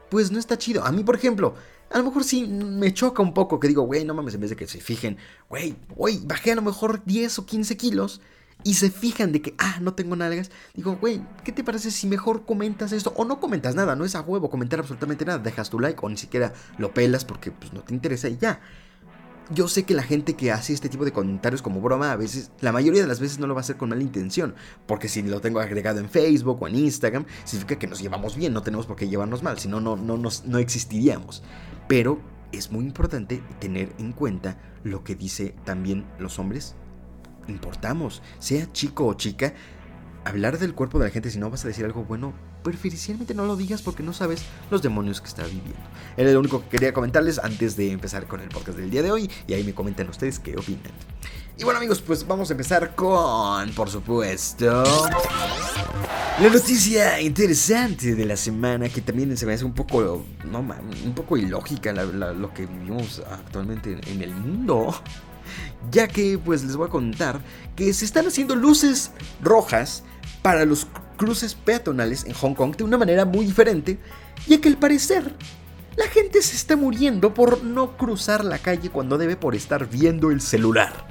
pues 0.08 0.32
no 0.32 0.40
está 0.40 0.58
chido. 0.58 0.84
A 0.84 0.90
mí, 0.90 1.04
por 1.04 1.14
ejemplo, 1.14 1.54
a 1.88 1.98
lo 1.98 2.04
mejor 2.06 2.24
sí 2.24 2.48
me 2.48 2.92
choca 2.92 3.22
un 3.22 3.32
poco 3.32 3.60
que 3.60 3.68
digo, 3.68 3.82
güey, 3.82 4.04
no 4.04 4.14
mames, 4.14 4.34
en 4.34 4.40
vez 4.40 4.50
de 4.50 4.56
que 4.56 4.66
se 4.66 4.80
fijen, 4.80 5.18
güey, 5.48 5.76
güey, 5.94 6.18
bajé 6.24 6.50
a 6.50 6.56
lo 6.56 6.62
mejor 6.62 7.04
10 7.04 7.38
o 7.38 7.46
15 7.46 7.76
kilos 7.76 8.20
y 8.64 8.74
se 8.74 8.90
fijan 8.90 9.32
de 9.32 9.42
que, 9.42 9.54
ah, 9.58 9.78
no 9.80 9.94
tengo 9.94 10.16
nalgas, 10.16 10.50
digo, 10.74 10.96
güey, 10.96 11.22
¿qué 11.44 11.52
te 11.52 11.64
parece 11.64 11.90
si 11.90 12.06
mejor 12.06 12.44
comentas 12.44 12.92
esto? 12.92 13.12
O 13.16 13.24
no 13.24 13.40
comentas 13.40 13.74
nada, 13.74 13.96
no 13.96 14.04
es 14.04 14.14
a 14.14 14.20
huevo 14.20 14.50
comentar 14.50 14.80
absolutamente 14.80 15.24
nada, 15.24 15.38
dejas 15.38 15.70
tu 15.70 15.78
like 15.78 15.98
o 16.02 16.08
ni 16.08 16.16
siquiera 16.16 16.52
lo 16.78 16.92
pelas 16.92 17.24
porque 17.24 17.50
pues, 17.50 17.72
no 17.72 17.82
te 17.82 17.94
interesa 17.94 18.28
y 18.28 18.36
ya. 18.38 18.60
Yo 19.52 19.66
sé 19.66 19.82
que 19.82 19.94
la 19.94 20.04
gente 20.04 20.34
que 20.34 20.52
hace 20.52 20.72
este 20.72 20.88
tipo 20.88 21.04
de 21.04 21.12
comentarios 21.12 21.60
como 21.60 21.80
broma, 21.80 22.12
a 22.12 22.16
veces, 22.16 22.52
la 22.60 22.70
mayoría 22.70 23.02
de 23.02 23.08
las 23.08 23.18
veces 23.18 23.40
no 23.40 23.48
lo 23.48 23.54
va 23.54 23.60
a 23.60 23.62
hacer 23.62 23.76
con 23.76 23.88
mala 23.88 24.02
intención, 24.02 24.54
porque 24.86 25.08
si 25.08 25.22
lo 25.22 25.40
tengo 25.40 25.58
agregado 25.58 25.98
en 25.98 26.08
Facebook 26.08 26.62
o 26.62 26.68
en 26.68 26.76
Instagram, 26.76 27.24
significa 27.44 27.76
que 27.76 27.88
nos 27.88 28.00
llevamos 28.00 28.36
bien, 28.36 28.52
no 28.52 28.62
tenemos 28.62 28.86
por 28.86 28.94
qué 28.94 29.08
llevarnos 29.08 29.42
mal, 29.42 29.58
si 29.58 29.66
no, 29.66 29.80
no, 29.80 29.96
no, 29.96 30.16
no 30.16 30.58
existiríamos. 30.58 31.42
Pero 31.88 32.20
es 32.52 32.70
muy 32.70 32.84
importante 32.84 33.42
tener 33.58 33.92
en 33.98 34.12
cuenta 34.12 34.56
lo 34.84 35.02
que 35.02 35.16
dice 35.16 35.56
también 35.64 36.06
los 36.20 36.38
hombres 36.38 36.76
importamos, 37.50 38.22
sea 38.38 38.70
chico 38.72 39.06
o 39.06 39.14
chica, 39.14 39.52
hablar 40.24 40.58
del 40.58 40.74
cuerpo 40.74 40.98
de 40.98 41.06
la 41.06 41.10
gente 41.10 41.30
si 41.30 41.38
no 41.38 41.50
vas 41.50 41.64
a 41.64 41.68
decir 41.68 41.84
algo 41.84 42.04
bueno, 42.04 42.32
preferencialmente 42.62 43.34
no 43.34 43.46
lo 43.46 43.56
digas 43.56 43.82
porque 43.82 44.02
no 44.02 44.12
sabes 44.12 44.42
los 44.70 44.82
demonios 44.82 45.20
que 45.20 45.28
está 45.28 45.44
viviendo. 45.44 45.80
Era 46.16 46.30
lo 46.32 46.40
único 46.40 46.62
que 46.62 46.68
quería 46.68 46.92
comentarles 46.92 47.38
antes 47.38 47.76
de 47.76 47.90
empezar 47.90 48.26
con 48.26 48.40
el 48.40 48.48
podcast 48.48 48.78
del 48.78 48.90
día 48.90 49.02
de 49.02 49.10
hoy 49.10 49.30
y 49.46 49.54
ahí 49.54 49.64
me 49.64 49.74
comentan 49.74 50.08
ustedes 50.08 50.38
qué 50.38 50.56
opinan. 50.56 50.92
Y 51.56 51.64
bueno 51.64 51.78
amigos, 51.78 52.00
pues 52.00 52.26
vamos 52.26 52.50
a 52.50 52.54
empezar 52.54 52.94
con, 52.94 53.70
por 53.72 53.90
supuesto, 53.90 54.82
la 56.40 56.48
noticia 56.48 57.20
interesante 57.20 58.14
de 58.14 58.24
la 58.24 58.36
semana 58.36 58.88
que 58.88 59.02
también 59.02 59.36
se 59.36 59.44
me 59.44 59.52
hace 59.52 59.64
un 59.64 59.74
poco, 59.74 60.24
no 60.50 60.60
un 60.60 61.14
poco 61.14 61.36
ilógica 61.36 61.92
lo 61.92 62.54
que 62.54 62.66
vivimos 62.66 63.22
actualmente 63.30 64.00
en 64.06 64.22
el 64.22 64.34
mundo 64.34 64.94
ya 65.90 66.08
que 66.08 66.38
pues 66.38 66.64
les 66.64 66.76
voy 66.76 66.88
a 66.88 66.90
contar 66.90 67.40
que 67.76 67.92
se 67.92 68.04
están 68.04 68.26
haciendo 68.26 68.54
luces 68.54 69.12
rojas 69.42 70.02
para 70.42 70.64
los 70.64 70.86
cruces 71.16 71.54
peatonales 71.54 72.24
en 72.24 72.32
Hong 72.34 72.54
Kong 72.54 72.76
de 72.76 72.84
una 72.84 72.98
manera 72.98 73.24
muy 73.24 73.44
diferente, 73.44 73.98
ya 74.46 74.60
que 74.60 74.68
al 74.68 74.78
parecer 74.78 75.34
la 75.96 76.06
gente 76.06 76.40
se 76.40 76.56
está 76.56 76.76
muriendo 76.76 77.34
por 77.34 77.62
no 77.62 77.96
cruzar 77.96 78.44
la 78.44 78.58
calle 78.58 78.90
cuando 78.90 79.18
debe 79.18 79.36
por 79.36 79.54
estar 79.54 79.88
viendo 79.88 80.30
el 80.30 80.40
celular. 80.40 81.09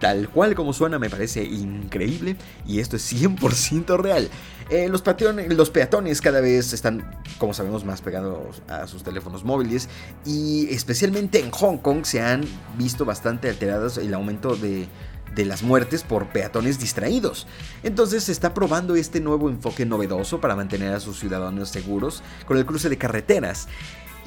Tal 0.00 0.30
cual 0.30 0.54
como 0.54 0.72
suena 0.72 0.98
me 0.98 1.10
parece 1.10 1.44
increíble 1.44 2.36
y 2.66 2.80
esto 2.80 2.96
es 2.96 3.12
100% 3.12 3.98
real. 3.98 4.30
Eh, 4.70 4.88
los, 4.88 5.02
los 5.48 5.70
peatones 5.70 6.20
cada 6.20 6.40
vez 6.40 6.72
están, 6.72 7.20
como 7.38 7.52
sabemos, 7.52 7.84
más 7.84 8.00
pegados 8.00 8.62
a 8.68 8.86
sus 8.86 9.02
teléfonos 9.02 9.44
móviles 9.44 9.88
y 10.24 10.72
especialmente 10.72 11.40
en 11.40 11.50
Hong 11.50 11.78
Kong 11.78 12.04
se 12.04 12.22
han 12.22 12.44
visto 12.78 13.04
bastante 13.04 13.50
alterados 13.50 13.98
el 13.98 14.14
aumento 14.14 14.56
de, 14.56 14.88
de 15.34 15.44
las 15.44 15.62
muertes 15.62 16.02
por 16.02 16.28
peatones 16.28 16.78
distraídos. 16.78 17.46
Entonces 17.82 18.24
se 18.24 18.32
está 18.32 18.54
probando 18.54 18.94
este 18.96 19.20
nuevo 19.20 19.48
enfoque 19.50 19.86
novedoso 19.86 20.40
para 20.40 20.56
mantener 20.56 20.94
a 20.94 21.00
sus 21.00 21.18
ciudadanos 21.18 21.68
seguros 21.68 22.22
con 22.46 22.56
el 22.56 22.66
cruce 22.66 22.88
de 22.88 22.98
carreteras. 22.98 23.68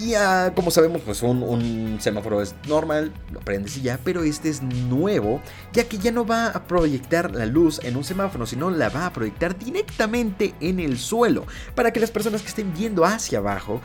Y 0.03 0.15
como 0.53 0.69
sabemos, 0.69 1.01
pues 1.05 1.23
un, 1.23 1.97
semáforo 2.01 2.41
es 2.41 2.55
normal, 2.67 3.13
lo 3.31 3.39
prendes 3.39 3.77
y 3.77 3.83
ya, 3.83 3.97
pero 4.03 4.23
este 4.23 4.49
es 4.49 4.61
nuevo, 4.61 5.41
ya 5.71 5.85
que 5.85 5.97
ya 5.97 6.11
no 6.11 6.25
va 6.25 6.47
a 6.47 6.63
proyectar 6.65 7.31
la 7.31 7.45
luz 7.45 7.79
en 7.83 7.95
un 7.95 8.03
semáforo, 8.03 8.45
sino 8.45 8.69
la 8.69 8.89
va 8.89 9.05
a 9.05 9.13
proyectar 9.13 9.57
directamente 9.57 10.55
en 10.59 10.81
el 10.81 10.97
suelo, 10.97 11.45
para 11.73 11.93
que 11.93 12.01
las 12.01 12.11
personas 12.11 12.41
que 12.41 12.49
estén 12.49 12.73
viendo 12.73 13.05
hacia 13.05 13.37
abajo 13.37 13.79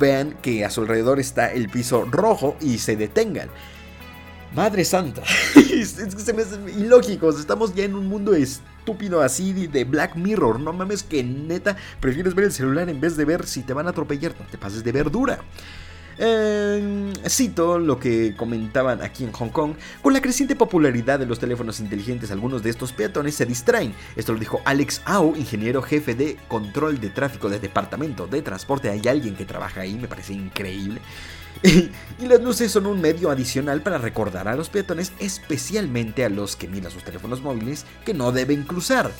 vean 0.00 0.36
que 0.42 0.64
a 0.64 0.70
su 0.70 0.80
alrededor 0.80 1.20
está 1.20 1.52
el 1.52 1.68
piso 1.68 2.06
rojo 2.10 2.56
y 2.60 2.78
se 2.78 2.96
detengan. 2.96 3.48
Madre 4.54 4.84
santa, 4.84 5.22
es 5.56 5.94
que 5.94 6.20
se 6.20 6.32
me 6.34 6.42
hace 6.42 6.56
ilógico, 6.76 7.30
estamos 7.30 7.74
ya 7.74 7.84
en 7.84 7.94
un 7.94 8.06
mundo 8.06 8.34
estúpido 8.34 9.22
así 9.22 9.66
de 9.66 9.84
Black 9.84 10.14
Mirror. 10.14 10.60
No 10.60 10.74
mames 10.74 11.02
que 11.02 11.22
neta 11.24 11.76
prefieres 12.00 12.34
ver 12.34 12.46
el 12.46 12.52
celular 12.52 12.90
en 12.90 13.00
vez 13.00 13.16
de 13.16 13.24
ver 13.24 13.46
si 13.46 13.62
te 13.62 13.72
van 13.72 13.86
a 13.86 13.90
atropellar. 13.90 14.34
No 14.38 14.44
te 14.50 14.58
pases 14.58 14.84
de 14.84 14.92
verdura. 14.92 15.38
Eh, 16.18 17.12
cito 17.26 17.78
lo 17.78 17.98
que 17.98 18.34
comentaban 18.36 19.00
aquí 19.00 19.24
en 19.24 19.32
Hong 19.32 19.48
Kong. 19.48 19.74
Con 20.02 20.12
la 20.12 20.20
creciente 20.20 20.54
popularidad 20.54 21.18
de 21.18 21.24
los 21.24 21.38
teléfonos 21.38 21.80
inteligentes, 21.80 22.30
algunos 22.30 22.62
de 22.62 22.68
estos 22.68 22.92
peatones 22.92 23.34
se 23.34 23.46
distraen. 23.46 23.94
Esto 24.16 24.34
lo 24.34 24.38
dijo 24.38 24.60
Alex 24.66 25.00
Au, 25.06 25.34
ingeniero 25.34 25.80
jefe 25.80 26.14
de 26.14 26.36
control 26.48 27.00
de 27.00 27.08
tráfico 27.08 27.48
del 27.48 27.62
departamento 27.62 28.26
de 28.26 28.42
transporte. 28.42 28.90
Hay 28.90 29.08
alguien 29.08 29.34
que 29.34 29.46
trabaja 29.46 29.80
ahí, 29.80 29.94
me 29.94 30.08
parece 30.08 30.34
increíble. 30.34 31.00
y 31.62 32.26
las 32.26 32.40
luces 32.40 32.72
son 32.72 32.86
un 32.86 33.00
medio 33.00 33.30
adicional 33.30 33.82
para 33.82 33.98
recordar 33.98 34.48
a 34.48 34.56
los 34.56 34.68
peatones, 34.68 35.12
especialmente 35.18 36.24
a 36.24 36.28
los 36.28 36.56
que 36.56 36.68
miran 36.68 36.90
sus 36.90 37.04
teléfonos 37.04 37.42
móviles, 37.42 37.86
que 38.04 38.14
no 38.14 38.32
deben 38.32 38.64
cruzar. 38.64 39.10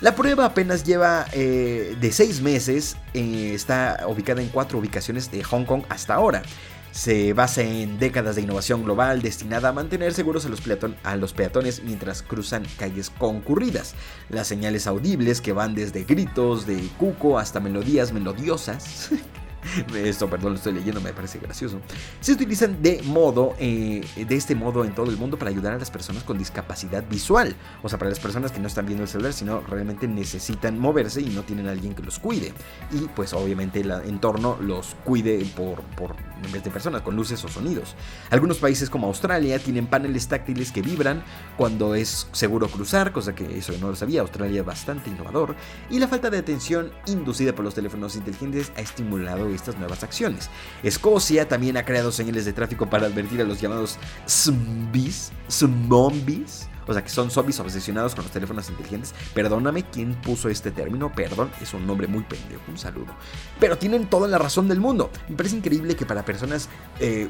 La 0.00 0.14
prueba 0.14 0.46
apenas 0.46 0.84
lleva 0.84 1.26
eh, 1.32 1.94
de 2.00 2.12
seis 2.12 2.40
meses, 2.40 2.96
eh, 3.12 3.52
está 3.54 4.06
ubicada 4.08 4.40
en 4.40 4.48
cuatro 4.48 4.78
ubicaciones 4.78 5.30
de 5.30 5.44
Hong 5.44 5.64
Kong 5.64 5.82
hasta 5.90 6.14
ahora. 6.14 6.42
Se 6.90 7.34
basa 7.34 7.62
en 7.62 7.98
décadas 7.98 8.34
de 8.34 8.42
innovación 8.42 8.82
global 8.82 9.22
destinada 9.22 9.68
a 9.68 9.72
mantener 9.72 10.12
seguros 10.12 10.46
a 10.46 10.48
los, 10.48 10.62
a 11.04 11.16
los, 11.16 11.32
peatones 11.34 11.84
mientras 11.84 12.22
cruzan 12.22 12.64
calles 12.78 13.10
concurridas. 13.10 13.94
Las 14.28 14.48
señales 14.48 14.86
audibles 14.86 15.40
que 15.40 15.52
van 15.52 15.74
desde 15.74 16.04
gritos 16.04 16.66
de 16.66 16.88
cuco 16.98 17.38
hasta 17.38 17.60
melodías 17.60 18.12
melodiosas 18.12 19.10
Esto, 19.94 20.28
perdón, 20.28 20.52
lo 20.52 20.56
estoy 20.56 20.72
leyendo, 20.72 21.00
me 21.00 21.12
parece 21.12 21.38
gracioso. 21.38 21.80
Se 22.20 22.32
utilizan 22.32 22.82
de 22.82 23.02
modo, 23.02 23.54
eh, 23.58 24.04
de 24.16 24.36
este 24.36 24.54
modo 24.54 24.84
en 24.84 24.94
todo 24.94 25.10
el 25.10 25.16
mundo 25.16 25.38
para 25.38 25.50
ayudar 25.50 25.74
a 25.74 25.78
las 25.78 25.90
personas 25.90 26.24
con 26.24 26.38
discapacidad 26.38 27.04
visual. 27.08 27.54
O 27.82 27.88
sea, 27.88 27.98
para 27.98 28.10
las 28.10 28.20
personas 28.20 28.52
que 28.52 28.60
no 28.60 28.66
están 28.66 28.86
viendo 28.86 29.04
el 29.04 29.08
celular, 29.08 29.32
sino 29.32 29.60
realmente 29.60 30.08
necesitan 30.08 30.78
moverse 30.78 31.20
y 31.20 31.30
no 31.30 31.42
tienen 31.42 31.68
a 31.68 31.72
alguien 31.72 31.94
que 31.94 32.02
los 32.02 32.18
cuide. 32.18 32.52
Y 32.90 33.08
pues 33.14 33.32
obviamente 33.32 33.80
el 33.80 33.90
entorno 33.90 34.56
los 34.60 34.96
cuide 35.04 35.44
por, 35.56 35.82
por 35.96 36.16
en 36.42 36.52
vez 36.52 36.64
de 36.64 36.70
personas, 36.70 37.02
con 37.02 37.16
luces 37.16 37.42
o 37.44 37.48
sonidos. 37.48 37.94
Algunos 38.30 38.58
países 38.58 38.88
como 38.88 39.06
Australia 39.06 39.58
tienen 39.58 39.86
paneles 39.86 40.28
táctiles 40.28 40.72
que 40.72 40.82
vibran 40.82 41.22
cuando 41.56 41.94
es 41.94 42.28
seguro 42.32 42.68
cruzar, 42.68 43.12
cosa 43.12 43.34
que 43.34 43.58
eso 43.58 43.72
no 43.80 43.88
lo 43.88 43.96
sabía, 43.96 44.22
Australia 44.22 44.60
es 44.60 44.66
bastante 44.66 45.10
innovador. 45.10 45.54
Y 45.90 45.98
la 45.98 46.08
falta 46.08 46.30
de 46.30 46.38
atención 46.38 46.90
inducida 47.06 47.54
por 47.54 47.64
los 47.64 47.74
teléfonos 47.74 48.16
inteligentes 48.16 48.72
ha 48.76 48.80
estimulado 48.80 49.49
estas 49.54 49.76
nuevas 49.78 50.02
acciones. 50.02 50.50
Escocia 50.82 51.48
también 51.48 51.76
ha 51.76 51.84
creado 51.84 52.12
señales 52.12 52.44
de 52.44 52.52
tráfico 52.52 52.88
para 52.88 53.06
advertir 53.06 53.40
a 53.40 53.44
los 53.44 53.60
llamados 53.60 53.98
zombies, 54.26 55.32
zombies, 55.48 56.68
o 56.86 56.92
sea 56.92 57.02
que 57.02 57.08
son 57.08 57.30
zombies 57.30 57.60
obsesionados 57.60 58.14
con 58.14 58.24
los 58.24 58.32
teléfonos 58.32 58.68
inteligentes. 58.68 59.14
Perdóname 59.34 59.84
quién 59.84 60.14
puso 60.14 60.48
este 60.48 60.70
término, 60.70 61.12
perdón, 61.12 61.50
es 61.60 61.72
un 61.74 61.86
nombre 61.86 62.06
muy 62.06 62.24
pendejo, 62.24 62.62
un 62.68 62.78
saludo. 62.78 63.14
Pero 63.58 63.78
tienen 63.78 64.06
toda 64.06 64.26
la 64.26 64.38
razón 64.38 64.68
del 64.68 64.80
mundo. 64.80 65.10
Me 65.28 65.36
parece 65.36 65.56
increíble 65.56 65.94
que 65.94 66.06
para 66.06 66.24
personas 66.24 66.68
eh, 66.98 67.28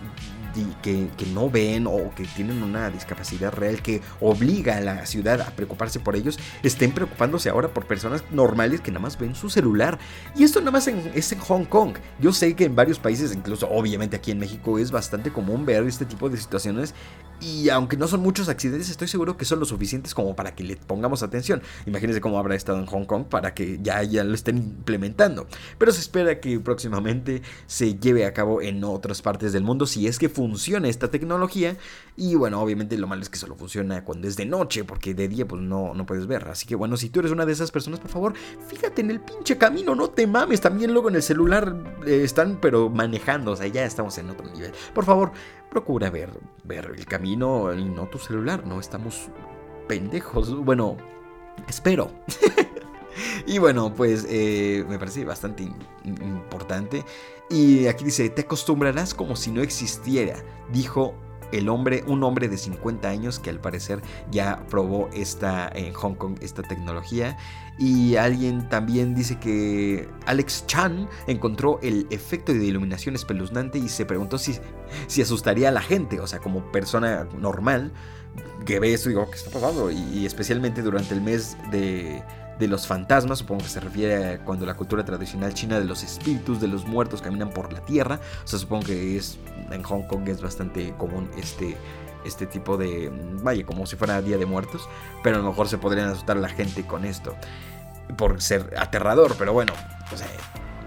que, 0.83 1.11
no 1.33 1.51
ven 1.51 1.87
o 1.87 2.11
que 2.15 2.25
tienen 2.25 2.63
una 2.63 2.91
discapacidad 2.91 3.53
real 3.53 3.83
que 3.83 4.01
obliga 4.21 4.77
a 4.77 4.81
la 4.81 5.07
ciudad 5.07 5.41
a 5.41 5.51
preocuparse 5.51 6.01
por 6.01 6.17
ellos, 6.17 6.39
estén 6.63 6.93
preocupándose 6.93 7.49
ahora 7.51 7.69
por 7.69 7.87
personas 7.87 8.25
normales 8.31 8.81
que 8.81 8.91
nada 8.91 9.03
más 9.03 9.19
ven 9.19 9.35
su 9.35 9.51
celular. 9.51 9.99
Y 10.37 10.45
esto 10.45 10.61
nada 10.61 10.73
más 10.73 10.89
es 10.89 11.33
en 11.33 11.39
Hong 11.41 11.65
Kong. 11.65 11.97
Yo 12.19 12.33
sé 12.33 12.55
que 12.55 12.65
en 12.65 12.77
varios 12.77 12.99
países, 12.99 13.35
incluso 13.35 13.69
obviamente 13.69 14.17
aquí 14.17 14.31
en 14.31 14.39
México, 14.39 14.79
es 14.79 14.91
bastante 14.91 15.33
común 15.33 15.65
ver 15.67 15.85
este 15.85 16.05
tipo 16.05 16.29
de 16.29 16.37
situaciones 16.37 16.95
Y 17.41 17.71
aunque 17.71 17.97
no 17.97 18.07
son 18.07 18.21
muchos 18.21 18.49
accidentes, 18.49 18.91
estoy 18.91 19.09
seguro 19.09 19.37
que 19.37 19.45
son 19.45 19.61
lo 19.61 19.65
suficientes 19.65 20.15
como 20.15 20.37
para 20.37 20.55
que 20.55 20.63
le 20.63 20.77
pongamos 20.77 21.23
atención. 21.23 21.63
Imagínense 21.87 22.21
cómo 22.21 22.39
habrá 22.39 22.55
estado 22.55 22.79
en 22.79 22.87
Hong 22.87 23.05
Kong 23.05 23.25
para 23.25 23.55
que 23.55 23.79
ya, 23.83 24.03
ya 24.03 24.25
lo 24.25 24.35
estén 24.35 24.59
implementando. 24.59 25.47
Pero 25.79 25.93
se 25.93 26.01
espera 26.01 26.39
que 26.41 26.61
próximamente 26.61 27.43
se 27.67 27.95
lleve 27.95 28.27
a 28.27 28.35
cabo 28.35 28.61
en 28.61 28.85
otras 28.85 29.23
partes 29.23 29.53
del 29.53 29.63
mundo 29.63 29.87
si 29.87 30.07
es 30.07 30.19
que 30.19 30.29
funciona 30.29 30.89
esta 30.89 31.11
tecnología. 31.11 31.77
Y 32.17 32.35
bueno, 32.35 32.61
obviamente 32.61 32.99
lo 32.99 33.07
malo 33.07 33.23
es 33.23 33.31
que 33.31 33.39
solo 33.39 33.57
funciona 33.57 34.05
cuando 34.05 34.29
es 34.29 34.37
de 34.37 34.45
noche, 34.45 34.85
porque 34.85 35.15
de 35.15 35.29
día 35.29 35.49
pues 35.49 35.63
no, 35.63 35.95
no 35.95 36.05
puedes 36.05 36.27
ver. 36.27 36.47
Así 36.49 36.67
que 36.67 36.75
bueno, 36.75 36.99
si 36.99 37.09
tú 37.09 37.21
eres 37.21 37.33
una 37.33 37.47
de 37.47 37.53
esas 37.53 37.71
personas, 37.71 38.01
por 38.01 38.11
favor, 38.11 38.35
fíjate 38.69 39.01
en 39.01 39.11
el 39.11 39.21
pinche 39.21 39.57
camino, 39.57 39.95
no 39.95 40.11
te 40.11 40.27
mames. 40.27 40.61
También 40.61 40.93
luego 40.93 41.09
en 41.09 41.17
el 41.17 41.23
celular 41.23 41.75
eh, 42.07 42.21
están 42.23 42.59
pero 42.61 42.91
manejando, 42.91 43.53
o 43.53 43.57
sea, 43.57 43.67
ya 43.67 43.85
estamos 43.85 44.19
en 44.19 44.29
otro 44.29 44.47
nivel. 44.53 44.73
Por 44.95 45.05
favor, 45.07 45.33
procura 45.71 46.11
ver, 46.11 46.31
ver 46.65 46.93
el 46.97 47.07
camino 47.07 47.73
y 47.73 47.85
no 47.85 48.09
tu 48.09 48.19
celular, 48.19 48.67
no 48.67 48.81
estamos 48.81 49.31
pendejos. 49.89 50.55
Bueno, 50.65 50.97
espero. 51.69 52.11
y 53.47 53.59
bueno, 53.59 53.95
pues 53.95 54.27
eh, 54.29 54.85
me 54.89 54.99
parece 54.99 55.25
bastante 55.25 55.63
importante. 56.05 57.05
Y 57.49 57.87
aquí 57.87 58.05
dice, 58.05 58.29
te 58.31 58.43
acostumbrarás 58.43 59.15
como 59.15 59.37
si 59.37 59.51
no 59.51 59.63
existiera, 59.63 60.37
dijo 60.73 61.15
el 61.53 61.69
hombre, 61.69 62.05
un 62.07 62.23
hombre 62.23 62.49
de 62.49 62.57
50 62.57 63.09
años 63.09 63.39
que 63.39 63.51
al 63.51 63.61
parecer 63.61 64.01
ya 64.31 64.65
probó 64.69 65.09
esta 65.13 65.69
en 65.75 65.93
Hong 65.95 66.15
Kong 66.15 66.39
esta 66.41 66.63
tecnología 66.63 67.37
y 67.81 68.15
alguien 68.17 68.69
también 68.69 69.15
dice 69.15 69.41
que 69.41 70.09
Alex 70.27 70.67
Chan 70.67 71.09
encontró 71.27 71.81
el 71.83 72.07
efecto 72.11 72.53
de 72.53 72.65
iluminación 72.65 73.17
espeluznante 73.17 73.79
y 73.79 73.89
se 73.89 74.07
preguntó 74.07 74.39
si, 74.39 74.59
si 75.09 75.23
asustaría 75.23 75.71
a 75.71 75.73
la 75.73 75.83
gente, 75.83 76.21
o 76.21 76.27
sea, 76.27 76.39
como 76.39 76.71
persona 76.71 77.27
normal 77.39 77.93
que 78.65 78.79
ve 78.79 78.93
eso 78.93 79.09
y 79.09 79.15
digo, 79.15 79.29
¿qué 79.29 79.37
está 79.37 79.51
pasando? 79.51 79.91
y 79.91 80.25
especialmente 80.25 80.83
durante 80.83 81.15
el 81.15 81.23
mes 81.23 81.57
de 81.73 82.23
de 82.61 82.69
los 82.69 82.87
fantasmas, 82.87 83.39
supongo 83.39 83.63
que 83.63 83.71
se 83.71 83.81
refiere 83.81 84.35
a 84.35 84.45
cuando 84.45 84.67
la 84.67 84.75
cultura 84.75 85.03
tradicional 85.03 85.55
china 85.55 85.81
de 85.81 85.87
los 85.87 86.05
espíritus 86.05 86.61
de 86.61 86.69
los 86.69 86.87
muertos 86.87 87.23
caminan 87.23 87.51
por 87.51 87.73
la 87.73 87.81
tierra. 87.81 88.21
O 88.45 88.47
sea, 88.47 88.59
supongo 88.59 88.85
que 88.87 89.17
es 89.17 89.39
en 89.71 89.83
Hong 89.83 90.03
Kong 90.03 90.29
es 90.29 90.43
bastante 90.43 90.95
común 90.99 91.29
este 91.37 91.77
este 92.23 92.45
tipo 92.45 92.77
de 92.77 93.11
vaya 93.43 93.65
como 93.65 93.87
si 93.87 93.97
fuera 93.97 94.21
Día 94.21 94.37
de 94.37 94.45
Muertos, 94.45 94.87
pero 95.23 95.37
a 95.37 95.39
lo 95.39 95.49
mejor 95.49 95.69
se 95.69 95.79
podrían 95.79 96.11
asustar 96.11 96.37
a 96.37 96.41
la 96.41 96.51
gente 96.51 96.87
con 96.87 97.07
esto 97.07 97.35
por 98.17 98.41
ser 98.41 98.75
aterrador, 98.79 99.35
pero 99.39 99.53
bueno, 99.53 99.73
o 100.13 100.17
sea, 100.17 100.27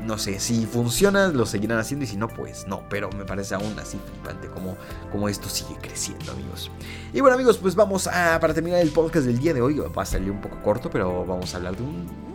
no 0.03 0.17
sé, 0.17 0.39
si 0.39 0.65
funciona 0.65 1.27
lo 1.27 1.45
seguirán 1.45 1.79
haciendo 1.79 2.03
y 2.03 2.07
si 2.07 2.17
no, 2.17 2.27
pues 2.27 2.67
no, 2.67 2.83
pero 2.89 3.09
me 3.11 3.25
parece 3.25 3.55
aún 3.55 3.77
así 3.79 3.97
flipante 4.05 4.47
como, 4.47 4.75
como 5.11 5.29
esto 5.29 5.49
sigue 5.49 5.75
creciendo, 5.81 6.31
amigos. 6.31 6.71
Y 7.13 7.21
bueno, 7.21 7.35
amigos, 7.35 7.57
pues 7.57 7.75
vamos 7.75 8.07
a, 8.07 8.39
para 8.39 8.53
terminar 8.53 8.81
el 8.81 8.89
podcast 8.89 9.25
del 9.25 9.39
día 9.39 9.53
de 9.53 9.61
hoy, 9.61 9.75
va 9.79 10.03
a 10.03 10.05
salir 10.05 10.31
un 10.31 10.41
poco 10.41 10.61
corto, 10.61 10.89
pero 10.89 11.25
vamos 11.25 11.53
a 11.53 11.57
hablar 11.57 11.75
de 11.75 11.83
un, 11.83 12.33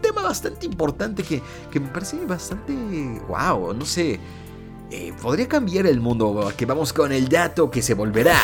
tema 0.00 0.22
bastante 0.22 0.64
importante 0.64 1.22
que, 1.22 1.42
que 1.70 1.78
me 1.78 1.88
parece 1.88 2.24
bastante, 2.24 2.72
wow, 3.28 3.74
no 3.74 3.84
sé, 3.84 4.18
eh, 4.90 5.12
podría 5.20 5.46
cambiar 5.46 5.86
el 5.86 6.00
mundo, 6.00 6.52
que 6.56 6.66
vamos 6.66 6.92
con 6.92 7.12
el 7.12 7.28
dato 7.28 7.70
que 7.70 7.82
se 7.82 7.94
volverá 7.94 8.40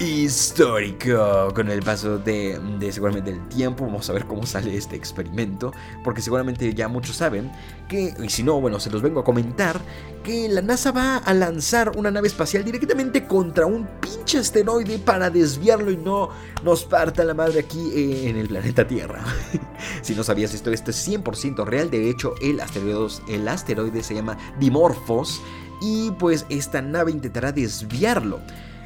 histórico 0.00 1.52
con 1.54 1.68
el 1.70 1.82
paso 1.82 2.18
de, 2.18 2.58
seguramente 2.90 3.30
el 3.30 3.48
tiempo. 3.48 3.84
Vamos 3.84 4.08
a 4.08 4.12
ver 4.12 4.24
cómo 4.26 4.46
sale 4.46 4.76
este 4.76 4.96
experimento, 4.96 5.72
porque 6.04 6.22
seguramente 6.22 6.72
ya 6.74 6.88
muchos 6.88 7.16
saben 7.16 7.50
que, 7.88 8.14
y 8.22 8.28
si 8.28 8.42
no, 8.42 8.60
bueno, 8.60 8.78
se 8.80 8.90
los 8.90 9.02
vengo 9.02 9.20
a 9.20 9.24
comentar, 9.24 9.80
que 10.22 10.48
la 10.48 10.62
NASA 10.62 10.92
va 10.92 11.16
a 11.16 11.34
lanzar 11.34 11.96
una 11.96 12.10
nave 12.10 12.28
espacial 12.28 12.64
directamente 12.64 13.26
contra 13.26 13.66
un 13.66 13.86
pinche 14.00 14.38
asteroide 14.38 14.98
para 14.98 15.30
desviarlo 15.30 15.90
y 15.90 15.96
no 15.96 16.30
nos 16.62 16.84
parta 16.84 17.24
la 17.24 17.34
madre 17.34 17.60
aquí 17.60 18.28
en 18.28 18.36
el 18.36 18.48
planeta 18.48 18.86
Tierra. 18.86 19.24
si 20.02 20.14
no 20.14 20.22
sabías 20.22 20.54
esto, 20.54 20.70
esto 20.70 20.90
es 20.90 21.08
100% 21.08 21.64
real. 21.64 21.90
De 21.90 22.08
hecho, 22.08 22.34
el 22.40 22.60
asteroide, 22.60 23.22
el 23.28 23.48
asteroide 23.48 24.02
se 24.02 24.14
llama 24.14 24.38
Dimorphos 24.60 25.40
y 25.80 26.10
pues 26.12 26.46
esta 26.48 26.82
nave 26.82 27.10
intentará 27.10 27.52
desviarlo. 27.52 28.40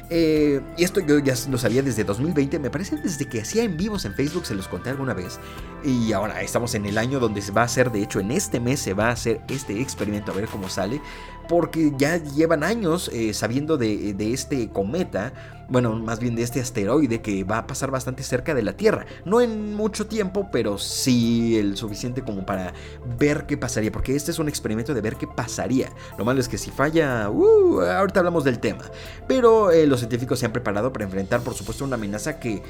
Eh, 0.09 0.61
y 0.77 0.83
esto 0.83 0.99
yo 0.99 1.19
ya 1.19 1.33
lo 1.49 1.57
sabía 1.57 1.81
desde 1.81 2.03
2020, 2.03 2.59
me 2.59 2.69
parece 2.69 2.97
desde 2.97 3.25
que 3.25 3.41
hacía 3.41 3.63
en 3.63 3.77
vivos 3.77 4.05
en 4.05 4.13
Facebook, 4.13 4.45
se 4.45 4.55
los 4.55 4.67
conté 4.67 4.89
alguna 4.89 5.13
vez. 5.13 5.39
Y 5.83 6.13
ahora 6.13 6.41
estamos 6.41 6.75
en 6.75 6.85
el 6.85 6.97
año 6.97 7.19
donde 7.19 7.41
se 7.41 7.51
va 7.51 7.61
a 7.61 7.65
hacer, 7.65 7.91
de 7.91 8.03
hecho 8.03 8.19
en 8.19 8.31
este 8.31 8.59
mes 8.59 8.79
se 8.79 8.93
va 8.93 9.07
a 9.07 9.11
hacer 9.11 9.41
este 9.47 9.81
experimento 9.81 10.31
a 10.31 10.35
ver 10.35 10.47
cómo 10.47 10.69
sale 10.69 11.01
porque 11.47 11.93
ya 11.97 12.17
llevan 12.17 12.63
años 12.63 13.09
eh, 13.13 13.33
sabiendo 13.33 13.77
de, 13.77 14.15
este 14.33 14.69
cometa, 14.69 15.33
bueno, 15.69 15.93
más 15.95 16.19
bien 16.19 16.35
de 16.35 16.43
este 16.43 16.59
asteroide 16.59 17.21
que 17.21 17.43
va 17.43 17.59
a 17.59 17.67
pasar 17.67 17.91
bastante 17.91 18.23
cerca 18.23 18.53
de 18.53 18.63
la 18.63 18.73
Tierra. 18.73 19.05
No 19.25 19.41
en 19.41 19.75
mucho 19.75 20.07
tiempo, 20.07 20.49
pero 20.51 20.77
sí 20.77 21.57
el 21.57 21.77
suficiente 21.77 22.21
como 22.21 22.45
para 22.45 22.73
ver 23.17 23.45
qué 23.45 23.57
pasaría, 23.57 23.91
porque 23.91 24.15
este 24.15 24.31
es 24.31 24.39
un 24.39 24.47
experimento 24.47 24.93
de 24.93 25.01
ver 25.01 25.15
qué 25.15 25.27
pasaría. 25.27 25.89
Lo 26.17 26.25
malo 26.25 26.39
es 26.39 26.47
que 26.47 26.57
si 26.57 26.71
falla, 26.71 27.29
uh, 27.29 27.81
ahorita 27.81 28.19
hablamos 28.19 28.43
del 28.43 28.59
tema. 28.59 28.83
Pero 29.27 29.71
eh, 29.71 29.87
los 29.87 29.99
científicos 29.99 30.39
se 30.39 30.45
han 30.45 30.53
preparado 30.53 30.93
para 30.93 31.05
enfrentar, 31.05 31.41
por 31.41 31.53
supuesto, 31.53 31.85
una 31.85 31.95
amenaza 31.95 32.39
que 32.39 32.61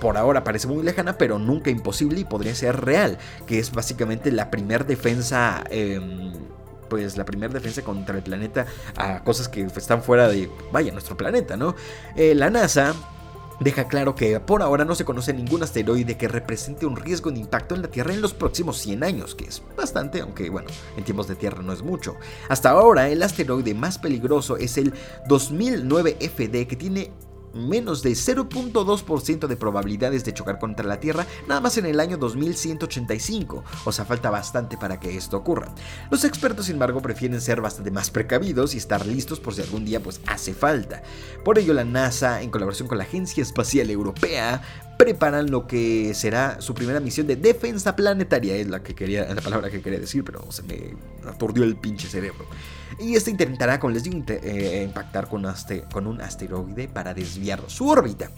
por 0.00 0.16
ahora 0.16 0.44
parece 0.44 0.66
muy 0.66 0.82
lejana, 0.82 1.18
pero 1.18 1.38
nunca 1.38 1.70
imposible 1.70 2.20
y 2.20 2.24
podría 2.24 2.54
ser 2.54 2.84
real, 2.84 3.18
que 3.46 3.58
es 3.58 3.72
básicamente 3.72 4.32
la 4.32 4.50
primer 4.50 4.86
defensa... 4.86 5.64
Em, 5.70 6.57
pues 6.88 7.16
la 7.16 7.24
primera 7.24 7.52
defensa 7.52 7.82
contra 7.82 8.16
el 8.16 8.22
planeta 8.22 8.66
a 8.96 9.22
cosas 9.22 9.48
que 9.48 9.62
están 9.62 10.02
fuera 10.02 10.28
de, 10.28 10.50
vaya, 10.72 10.92
nuestro 10.92 11.16
planeta, 11.16 11.56
¿no? 11.56 11.74
Eh, 12.16 12.34
la 12.34 12.50
NASA 12.50 12.94
deja 13.60 13.88
claro 13.88 14.14
que 14.14 14.38
por 14.40 14.62
ahora 14.62 14.84
no 14.84 14.94
se 14.94 15.04
conoce 15.04 15.32
ningún 15.32 15.62
asteroide 15.62 16.16
que 16.16 16.28
represente 16.28 16.86
un 16.86 16.96
riesgo 16.96 17.30
de 17.30 17.40
impacto 17.40 17.74
en 17.74 17.82
la 17.82 17.88
Tierra 17.88 18.12
en 18.12 18.20
los 18.20 18.34
próximos 18.34 18.78
100 18.78 19.04
años, 19.04 19.34
que 19.34 19.46
es 19.46 19.62
bastante, 19.76 20.20
aunque 20.20 20.48
bueno, 20.50 20.68
en 20.96 21.04
tiempos 21.04 21.28
de 21.28 21.34
Tierra 21.34 21.62
no 21.62 21.72
es 21.72 21.82
mucho. 21.82 22.16
Hasta 22.48 22.70
ahora 22.70 23.08
el 23.08 23.22
asteroide 23.22 23.74
más 23.74 23.98
peligroso 23.98 24.56
es 24.56 24.78
el 24.78 24.94
2009 25.26 26.16
FD 26.20 26.66
que 26.66 26.76
tiene 26.76 27.10
menos 27.54 28.02
de 28.02 28.10
0.2% 28.10 29.46
de 29.46 29.56
probabilidades 29.56 30.24
de 30.24 30.34
chocar 30.34 30.58
contra 30.58 30.86
la 30.86 31.00
Tierra 31.00 31.26
nada 31.46 31.60
más 31.60 31.78
en 31.78 31.86
el 31.86 32.00
año 32.00 32.16
2185, 32.16 33.64
o 33.84 33.92
sea, 33.92 34.04
falta 34.04 34.30
bastante 34.30 34.76
para 34.76 35.00
que 35.00 35.16
esto 35.16 35.36
ocurra. 35.36 35.74
Los 36.10 36.24
expertos, 36.24 36.66
sin 36.66 36.74
embargo, 36.74 37.00
prefieren 37.00 37.40
ser 37.40 37.60
bastante 37.60 37.90
más 37.90 38.10
precavidos 38.10 38.74
y 38.74 38.78
estar 38.78 39.06
listos 39.06 39.40
por 39.40 39.54
si 39.54 39.62
algún 39.62 39.84
día 39.84 40.00
pues 40.00 40.20
hace 40.26 40.54
falta. 40.54 41.02
Por 41.44 41.58
ello, 41.58 41.74
la 41.74 41.84
NASA, 41.84 42.42
en 42.42 42.50
colaboración 42.50 42.88
con 42.88 42.98
la 42.98 43.04
Agencia 43.04 43.42
Espacial 43.42 43.90
Europea, 43.90 44.62
preparan 44.98 45.50
lo 45.50 45.66
que 45.66 46.12
será 46.14 46.60
su 46.60 46.74
primera 46.74 47.00
misión 47.00 47.26
de 47.26 47.36
defensa 47.36 47.94
planetaria, 47.94 48.56
es 48.56 48.68
la, 48.68 48.82
que 48.82 48.94
quería, 48.94 49.32
la 49.32 49.40
palabra 49.40 49.70
que 49.70 49.80
quería 49.80 50.00
decir, 50.00 50.24
pero 50.24 50.50
se 50.50 50.62
me 50.64 50.96
aturdió 51.26 51.64
el 51.64 51.76
pinche 51.76 52.08
cerebro. 52.08 52.46
Y 52.98 53.16
este 53.16 53.30
intentará, 53.30 53.78
como 53.78 53.92
les 53.92 54.04
eh, 54.06 54.82
impactar 54.84 55.28
con, 55.28 55.46
con 55.92 56.06
un 56.06 56.20
asteroide 56.20 56.88
para 56.88 57.14
desviar 57.14 57.62
su 57.68 57.88
órbita. 57.88 58.30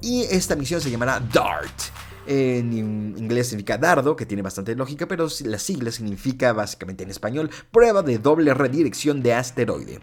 Y 0.00 0.22
esta 0.22 0.56
misión 0.56 0.80
se 0.80 0.90
llamará 0.90 1.20
DART. 1.20 1.72
En 2.26 2.72
inglés 2.74 3.48
significa 3.48 3.78
dardo, 3.78 4.14
que 4.14 4.26
tiene 4.26 4.42
bastante 4.42 4.74
lógica, 4.74 5.08
pero 5.08 5.28
la 5.44 5.58
sigla 5.58 5.90
significa 5.90 6.52
básicamente 6.52 7.02
en 7.02 7.10
español 7.10 7.50
prueba 7.70 8.02
de 8.02 8.18
doble 8.18 8.52
redirección 8.52 9.22
de 9.22 9.32
asteroide. 9.32 10.00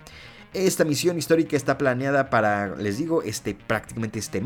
Esta 0.55 0.85
misión 0.85 1.17
histórica 1.17 1.57
está 1.57 1.77
planeada 1.77 2.29
para, 2.29 2.77
les 2.77 2.97
digo, 2.97 3.21
este, 3.21 3.55
prácticamente 3.55 4.19
este, 4.19 4.41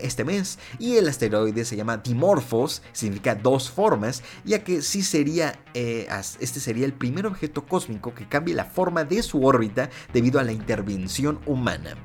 este 0.00 0.24
mes. 0.24 0.58
Y 0.78 0.96
el 0.96 1.06
asteroide 1.06 1.66
se 1.66 1.76
llama 1.76 1.98
Dimorphos, 1.98 2.82
significa 2.92 3.34
dos 3.34 3.70
formas, 3.70 4.22
ya 4.46 4.64
que 4.64 4.80
sí 4.80 5.02
sería, 5.02 5.60
eh, 5.74 6.08
este 6.40 6.58
sería 6.58 6.86
el 6.86 6.94
primer 6.94 7.26
objeto 7.26 7.66
cósmico 7.66 8.14
que 8.14 8.26
cambie 8.26 8.54
la 8.54 8.64
forma 8.64 9.04
de 9.04 9.22
su 9.22 9.44
órbita 9.44 9.90
debido 10.14 10.40
a 10.40 10.44
la 10.44 10.52
intervención 10.52 11.38
humana. 11.44 11.96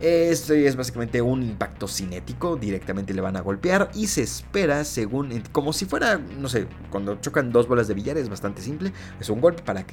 Esto 0.00 0.54
es 0.54 0.76
básicamente 0.76 1.20
un 1.20 1.42
impacto 1.42 1.86
cinético, 1.86 2.56
directamente 2.56 3.12
le 3.12 3.20
van 3.20 3.36
a 3.36 3.42
golpear 3.42 3.90
y 3.94 4.06
se 4.06 4.22
espera 4.22 4.82
según, 4.84 5.42
como 5.52 5.74
si 5.74 5.84
fuera, 5.84 6.16
no 6.16 6.48
sé, 6.48 6.68
cuando 6.88 7.20
chocan 7.20 7.52
dos 7.52 7.68
bolas 7.68 7.86
de 7.86 7.92
billar 7.92 8.16
es 8.16 8.30
bastante 8.30 8.62
simple, 8.62 8.94
es 9.20 9.28
un 9.28 9.42
golpe 9.42 9.62
para 9.62 9.84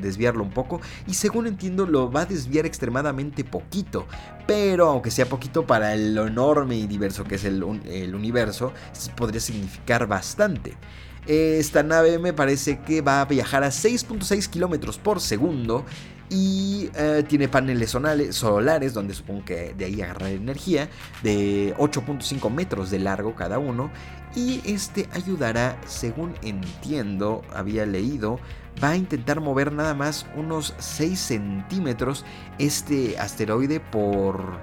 desviarlo 0.00 0.42
un 0.42 0.52
poco 0.52 0.80
y 1.06 1.12
según 1.12 1.46
entiendo 1.46 1.84
lo 1.84 2.10
va 2.10 2.22
a 2.22 2.26
desviar 2.26 2.64
extremadamente 2.64 3.44
poquito, 3.44 4.06
pero 4.46 4.88
aunque 4.88 5.10
sea 5.10 5.26
poquito 5.26 5.66
para 5.66 5.96
lo 5.96 6.28
enorme 6.28 6.76
y 6.76 6.86
diverso 6.86 7.24
que 7.24 7.34
es 7.34 7.44
el, 7.44 7.62
el 7.84 8.14
universo, 8.14 8.72
podría 9.16 9.40
significar 9.40 10.06
bastante. 10.06 10.78
Esta 11.26 11.82
nave 11.82 12.18
me 12.18 12.32
parece 12.32 12.80
que 12.80 13.00
va 13.00 13.20
a 13.20 13.26
viajar 13.26 13.62
a 13.62 13.68
6.6 13.68 14.48
kilómetros 14.48 14.98
por 14.98 15.20
segundo 15.20 15.84
y 16.32 16.90
eh, 16.94 17.24
tiene 17.28 17.46
paneles 17.46 17.90
solares 17.90 18.94
donde 18.94 19.12
supongo 19.12 19.44
que 19.44 19.74
de 19.74 19.84
ahí 19.84 20.00
agarrar 20.00 20.30
energía 20.30 20.88
de 21.22 21.74
8.5 21.76 22.50
metros 22.50 22.90
de 22.90 22.98
largo 22.98 23.34
cada 23.34 23.58
uno 23.58 23.90
y 24.34 24.62
este 24.64 25.08
ayudará 25.12 25.78
según 25.86 26.34
entiendo 26.42 27.42
había 27.54 27.84
leído 27.84 28.40
va 28.82 28.90
a 28.90 28.96
intentar 28.96 29.40
mover 29.40 29.72
nada 29.72 29.92
más 29.92 30.24
unos 30.34 30.74
6 30.78 31.20
centímetros 31.20 32.24
este 32.58 33.18
asteroide 33.18 33.80
por 33.80 34.58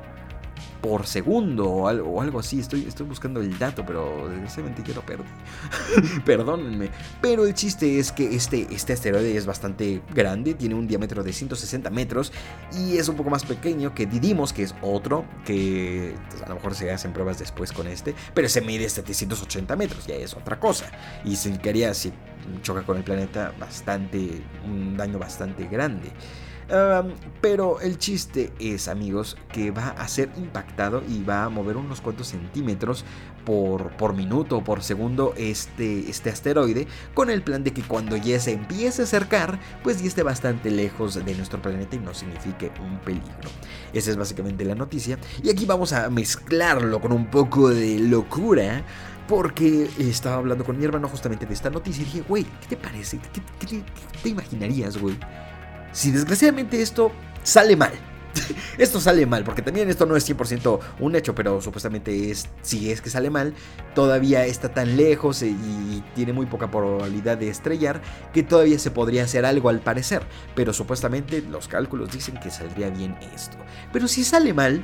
por 0.82 1.06
segundo 1.06 1.70
o 1.70 1.88
algo, 1.88 2.40
así. 2.40 2.60
Estoy, 2.60 2.86
estoy 2.88 3.06
buscando 3.06 3.42
el 3.42 3.58
dato, 3.58 3.86
pero 3.86 4.28
desgraciadamente 4.30 4.84
quiero 4.84 5.02
perder. 5.02 5.26
Perdónenme. 6.26 6.90
Pero 7.22 7.46
el 7.46 7.54
chiste 7.54 8.00
es 8.00 8.12
que 8.12 8.36
este, 8.36 8.68
este 8.72 8.94
asteroide 8.94 9.36
es 9.36 9.46
bastante 9.46 10.02
grande, 10.14 10.54
tiene 10.54 10.76
un 10.76 10.88
diámetro 10.88 11.24
de 11.24 11.34
160 11.34 11.90
metros 11.90 12.32
y 12.78 12.98
es 12.98 13.08
un 13.10 13.16
poco 13.16 13.30
más 13.30 13.46
pequeño 13.46 13.94
que 13.94 14.06
Didimos, 14.06 14.54
que 14.54 14.64
es 14.64 14.76
otro, 14.82 15.26
que 15.46 16.16
pues, 16.30 16.42
a 16.42 16.50
lo 16.50 16.56
mejor 16.56 16.76
se 16.76 16.92
hacen 16.92 17.14
pruebas 17.14 17.40
después 17.40 17.72
con 17.72 17.88
este, 17.88 18.16
pero 18.34 18.50
se 18.50 18.62
mide 18.62 18.90
780 18.90 19.76
metros, 19.76 20.08
ya 20.08 20.16
es 20.16 20.34
otra 20.34 20.60
cosa. 20.60 20.90
Y 21.24 21.36
se 21.36 21.58
quería, 21.60 21.94
si 21.94 22.12
choca 22.62 22.84
con 22.84 22.98
el 22.98 23.04
planeta, 23.04 23.54
bastante, 23.60 24.42
un 24.66 24.98
daño 24.98 25.20
bastante 25.20 25.66
grande 25.66 26.12
pero 27.42 27.80
el 27.82 27.98
chiste 27.98 28.52
es, 28.60 28.88
amigos, 28.88 29.38
que 29.52 29.72
va 29.72 29.90
a 29.90 30.08
ser 30.08 30.30
impactado 30.38 31.02
y 31.10 31.24
va 31.24 31.46
a 31.46 31.50
mover 31.50 31.78
unos 31.78 32.02
cuantos 32.02 32.28
centímetros 32.28 33.06
por, 33.46 33.90
por 33.98 34.14
minuto 34.14 34.58
o 34.58 34.64
por 34.64 34.84
segundo 34.84 35.34
este, 35.36 36.10
este 36.10 36.30
asteroide, 36.30 36.88
con 37.14 37.30
el 37.30 37.42
plan 37.42 37.64
de 37.64 37.74
que 37.74 37.82
cuando 37.82 38.16
ya 38.18 38.40
se 38.40 38.52
empiece 38.52 39.02
a 39.02 39.06
acercar, 39.06 39.60
pues 39.84 40.02
ya 40.02 40.08
esté 40.08 40.22
bastante 40.22 40.70
lejos 40.70 41.16
de 41.26 41.36
nuestro 41.36 41.62
planeta 41.62 41.96
y 41.96 42.00
no 42.00 42.14
signifique 42.14 42.72
un 42.80 43.00
peligro. 43.00 43.50
Esa 43.94 44.12
es 44.12 44.18
básicamente 44.18 44.64
la 44.66 44.76
noticia. 44.76 45.18
Y 45.42 45.50
aquí 45.50 45.66
vamos 45.66 45.94
a 45.94 46.10
mezclarlo 46.10 47.02
con 47.02 47.12
un 47.12 47.28
poco 47.32 47.70
de 47.70 47.98
locura 48.00 48.84
porque 49.28 49.90
estaba 50.00 50.38
hablando 50.38 50.64
con 50.64 50.78
mi 50.78 50.86
hermano 50.86 51.08
justamente 51.08 51.46
de 51.46 51.54
esta 51.54 51.70
noticia 51.70 52.02
y 52.02 52.06
dije, 52.06 52.24
güey, 52.28 52.44
¿qué 52.62 52.76
te 52.76 52.78
parece? 52.78 53.20
¿Qué, 53.34 53.42
qué 53.66 53.84
te 54.22 54.30
imaginarías, 54.30 54.98
güey? 54.98 55.18
Si 55.92 56.12
desgraciadamente 56.12 56.82
esto 56.82 57.12
sale 57.44 57.76
mal. 57.76 57.92
esto 58.78 59.00
sale 59.00 59.26
mal, 59.26 59.44
porque 59.44 59.62
también 59.62 59.90
esto 59.90 60.06
no 60.06 60.16
es 60.16 60.30
100% 60.30 60.80
un 61.00 61.16
hecho, 61.16 61.34
pero 61.34 61.62
supuestamente 61.62 62.30
es, 62.30 62.48
si 62.62 62.92
es 62.92 63.02
que 63.02 63.10
sale 63.10 63.30
mal, 63.30 63.54
todavía 63.96 64.46
está 64.46 64.70
tan 64.70 64.98
lejos 64.98 65.42
y 65.42 66.04
tiene 66.16 66.34
muy 66.34 66.46
poca 66.46 66.70
probabilidad 66.70 67.38
de 67.38 67.50
estrellar 67.50 68.02
que 68.34 68.44
todavía 68.44 68.80
se 68.80 68.92
podría 68.92 69.24
hacer 69.24 69.46
algo 69.46 69.70
al 69.70 69.80
parecer, 69.80 70.24
pero 70.56 70.74
supuestamente 70.74 71.42
los 71.42 71.68
cálculos 71.68 72.12
dicen 72.12 72.40
que 72.40 72.52
saldría 72.52 72.90
bien 72.90 73.18
esto. 73.34 73.58
Pero 73.92 74.08
si 74.08 74.24
sale 74.24 74.54
mal, 74.54 74.84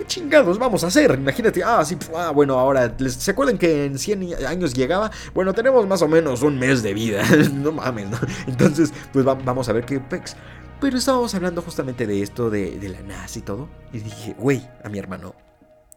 ¿qué 0.00 0.06
chingados 0.06 0.58
vamos 0.58 0.82
a 0.82 0.86
hacer? 0.86 1.10
Imagínate, 1.18 1.62
ah, 1.62 1.84
sí, 1.84 1.96
ah, 2.16 2.30
bueno, 2.30 2.58
ahora, 2.58 2.94
¿se 3.06 3.30
acuerdan 3.30 3.58
que 3.58 3.84
en 3.84 3.98
100 3.98 4.46
años 4.46 4.72
llegaba? 4.72 5.10
Bueno, 5.34 5.52
tenemos 5.52 5.86
más 5.86 6.00
o 6.00 6.08
menos 6.08 6.42
un 6.42 6.58
mes 6.58 6.82
de 6.82 6.94
vida, 6.94 7.22
no 7.52 7.70
mames, 7.70 8.08
¿no? 8.08 8.18
Entonces, 8.46 8.94
pues 9.12 9.26
vamos 9.26 9.68
a 9.68 9.72
ver 9.74 9.84
qué 9.84 10.00
pex. 10.00 10.36
Pero 10.80 10.96
estábamos 10.96 11.34
hablando 11.34 11.60
justamente 11.60 12.06
de 12.06 12.22
esto, 12.22 12.48
de, 12.48 12.78
la 12.88 13.02
NASA 13.02 13.40
y 13.40 13.42
todo, 13.42 13.68
y 13.92 13.98
dije, 13.98 14.34
güey, 14.38 14.66
a 14.82 14.88
mi 14.88 14.98
hermano, 14.98 15.34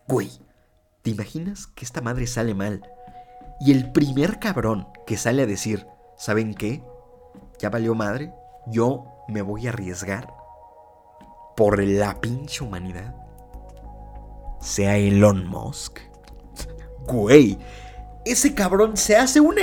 güey, 0.05 0.29
¿te 1.01 1.11
imaginas 1.11 1.67
que 1.67 1.85
esta 1.85 2.01
madre 2.01 2.27
sale 2.27 2.53
mal? 2.53 2.83
Y 3.61 3.71
el 3.71 3.93
primer 3.93 4.37
cabrón 4.37 4.87
que 5.07 5.15
sale 5.15 5.43
a 5.43 5.47
decir, 5.47 5.87
¿saben 6.17 6.55
qué? 6.55 6.83
Ya 7.59 7.69
valió 7.69 7.95
madre, 7.95 8.33
yo 8.67 9.05
me 9.29 9.41
voy 9.41 9.67
a 9.67 9.69
arriesgar 9.69 10.27
por 11.55 11.81
la 11.81 12.19
pinche 12.19 12.65
humanidad 12.65 13.22
sea 14.63 14.97
Elon 14.97 15.47
Musk. 15.47 15.99
Güey, 17.08 17.58
ese 18.26 18.54
cabrón 18.56 18.97
se 18.97 19.15
hace 19.17 19.39
un... 19.39 19.56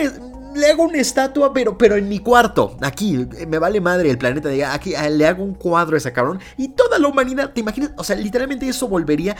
Le 0.55 0.67
hago 0.67 0.85
una 0.85 0.99
estatua, 0.99 1.53
pero, 1.53 1.79
pero 1.79 1.97
en 1.97 2.09
mi 2.09 2.19
cuarto. 2.19 2.77
Aquí, 2.81 3.27
me 3.47 3.59
vale 3.59 3.81
madre 3.81 4.11
el 4.11 4.19
planeta. 4.19 4.49
Diga, 4.49 4.75
aquí 4.75 4.95
le 5.11 5.27
hago 5.27 5.45
un 5.45 5.55
cuadro 5.55 5.97
a 5.97 5.99
ese 5.99 6.13
cabrón. 6.13 6.41
Y 6.57 6.69
toda 6.69 6.99
la 6.99 7.09
humanidad, 7.09 7.53
¿te 7.53 7.61
imaginas? 7.61 7.93
O 7.97 8.05
sea, 8.05 8.17
literalmente 8.17 8.69
eso 8.69 8.89
volvería 8.89 9.37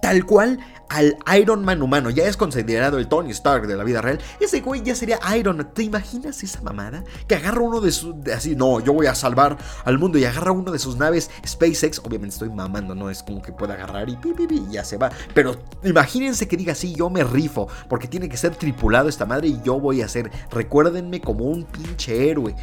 tal 0.00 0.24
cual 0.24 0.58
al 0.88 1.16
Iron 1.38 1.64
Man 1.64 1.82
humano. 1.82 2.10
Ya 2.10 2.24
es 2.24 2.36
considerado 2.36 2.98
el 2.98 3.08
Tony 3.08 3.30
Stark 3.30 3.66
de 3.66 3.76
la 3.76 3.84
vida 3.84 4.00
real. 4.00 4.18
Ese 4.40 4.60
güey 4.60 4.82
ya 4.82 4.94
sería 4.94 5.18
Iron. 5.36 5.68
¿Te 5.74 5.82
imaginas 5.82 6.42
esa 6.42 6.60
mamada? 6.62 7.04
Que 7.26 7.34
agarra 7.34 7.60
uno 7.60 7.80
de 7.80 7.92
sus. 7.92 8.14
así, 8.34 8.56
no, 8.56 8.80
yo 8.80 8.92
voy 8.92 9.06
a 9.06 9.14
salvar 9.14 9.58
al 9.84 9.98
mundo. 9.98 10.18
Y 10.18 10.24
agarra 10.24 10.52
uno 10.52 10.72
de 10.72 10.78
sus 10.78 10.96
naves 10.96 11.30
SpaceX. 11.46 11.98
Obviamente 12.00 12.34
estoy 12.34 12.50
mamando, 12.50 12.94
no 12.94 13.10
es 13.10 13.22
como 13.22 13.42
que 13.42 13.52
pueda 13.52 13.74
agarrar 13.74 14.08
y 14.08 14.16
pi, 14.16 14.32
pi, 14.32 14.46
pi, 14.46 14.64
ya 14.70 14.84
se 14.84 14.96
va. 14.96 15.10
Pero 15.34 15.56
imagínense 15.84 16.48
que 16.48 16.56
diga 16.56 16.72
así, 16.72 16.94
yo 16.94 17.10
me 17.10 17.24
rifo. 17.24 17.68
Porque 17.88 18.08
tiene 18.08 18.28
que 18.28 18.36
ser 18.36 18.56
tripulado 18.56 19.08
esta 19.08 19.26
madre 19.26 19.48
y 19.48 19.60
yo 19.62 19.78
voy 19.78 20.02
a 20.02 20.08
ser. 20.08 20.30
Recuérdenme 20.50 21.20
como 21.20 21.44
un 21.44 21.64
pinche 21.64 22.30
héroe. 22.30 22.54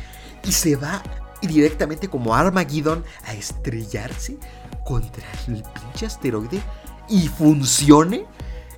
Y 0.43 0.51
se 0.51 0.75
va 0.75 1.01
directamente 1.41 2.07
como 2.07 2.33
Armageddon 2.33 3.03
a 3.25 3.33
estrellarse 3.33 4.37
contra 4.83 5.25
el 5.47 5.63
pinche 5.63 6.05
asteroide 6.05 6.61
y 7.09 7.27
funcione, 7.27 8.25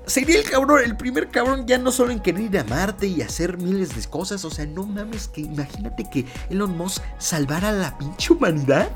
sería 0.06 0.40
el 0.40 0.50
cabrón, 0.50 0.82
el 0.84 0.98
primer 0.98 1.30
cabrón 1.30 1.66
ya 1.66 1.78
no 1.78 1.92
solo 1.92 2.12
en 2.12 2.20
querer 2.20 2.42
ir 2.42 2.60
a 2.60 2.64
Marte 2.64 3.08
y 3.08 3.22
hacer 3.22 3.58
miles 3.58 3.96
de 3.96 4.10
cosas, 4.10 4.44
o 4.46 4.50
sea, 4.50 4.66
no 4.66 4.86
mames 4.86 5.28
que 5.28 5.42
imagínate 5.42 6.10
que 6.10 6.26
Elon 6.50 6.76
Musk 6.78 7.04
salvara 7.18 7.70
a 7.70 7.74
la 7.74 7.98
pinche 7.98 8.34
humanidad. 8.34 8.90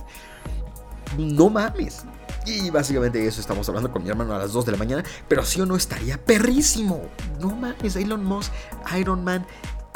No 1.18 1.50
mames. 1.50 2.06
Y 2.46 2.70
básicamente 2.72 3.26
eso 3.28 3.40
estamos 3.40 3.68
hablando 3.70 3.92
con 3.92 4.04
mi 4.04 4.10
hermano 4.10 4.34
a 4.34 4.40
las 4.40 4.54
2 4.54 4.66
de 4.66 4.72
la 4.72 4.78
mañana, 4.78 5.04
pero 5.28 5.46
sí 5.46 5.62
o 5.62 5.66
no 5.66 5.76
estaría 5.76 6.18
perrísimo. 6.18 7.02
No 7.40 7.56
mames, 7.56 7.96
Elon 7.96 8.24
Musk, 8.24 8.52
Iron 8.98 9.24
Man, 9.24 9.46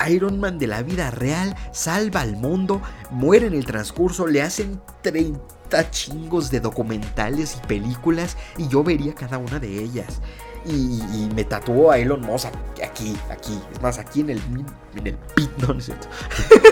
Iron 0.10 0.40
Man 0.40 0.58
de 0.58 0.68
la 0.68 0.84
vida 0.84 1.12
real 1.12 1.56
salva 1.72 2.22
al 2.22 2.36
mundo, 2.36 2.82
muere 3.12 3.48
en 3.48 3.54
el 3.54 3.66
transcurso, 3.66 4.28
le 4.28 4.42
hacen 4.42 4.82
30 5.02 5.92
chingos 5.92 6.52
de 6.52 6.60
documentales 6.60 7.58
y 7.62 7.68
películas 7.68 8.38
y 8.58 8.68
yo 8.68 8.84
vería 8.84 9.16
cada 9.16 9.38
una 9.38 9.60
de 9.60 9.84
ellas. 9.84 10.22
Y, 10.66 11.30
me 11.36 11.44
tatuó 11.44 11.92
a 11.92 12.00
Elon 12.00 12.22
Musk 12.22 12.48
aquí, 12.84 13.16
aquí, 13.30 13.60
es 13.72 13.82
más, 13.82 14.00
aquí 14.00 14.22
en 14.22 14.32
el, 14.32 14.42
en 14.96 15.08
el 15.08 15.16
pit, 15.36 15.52
no, 15.58 15.78
es 15.78 15.86
cierto. 15.86 16.08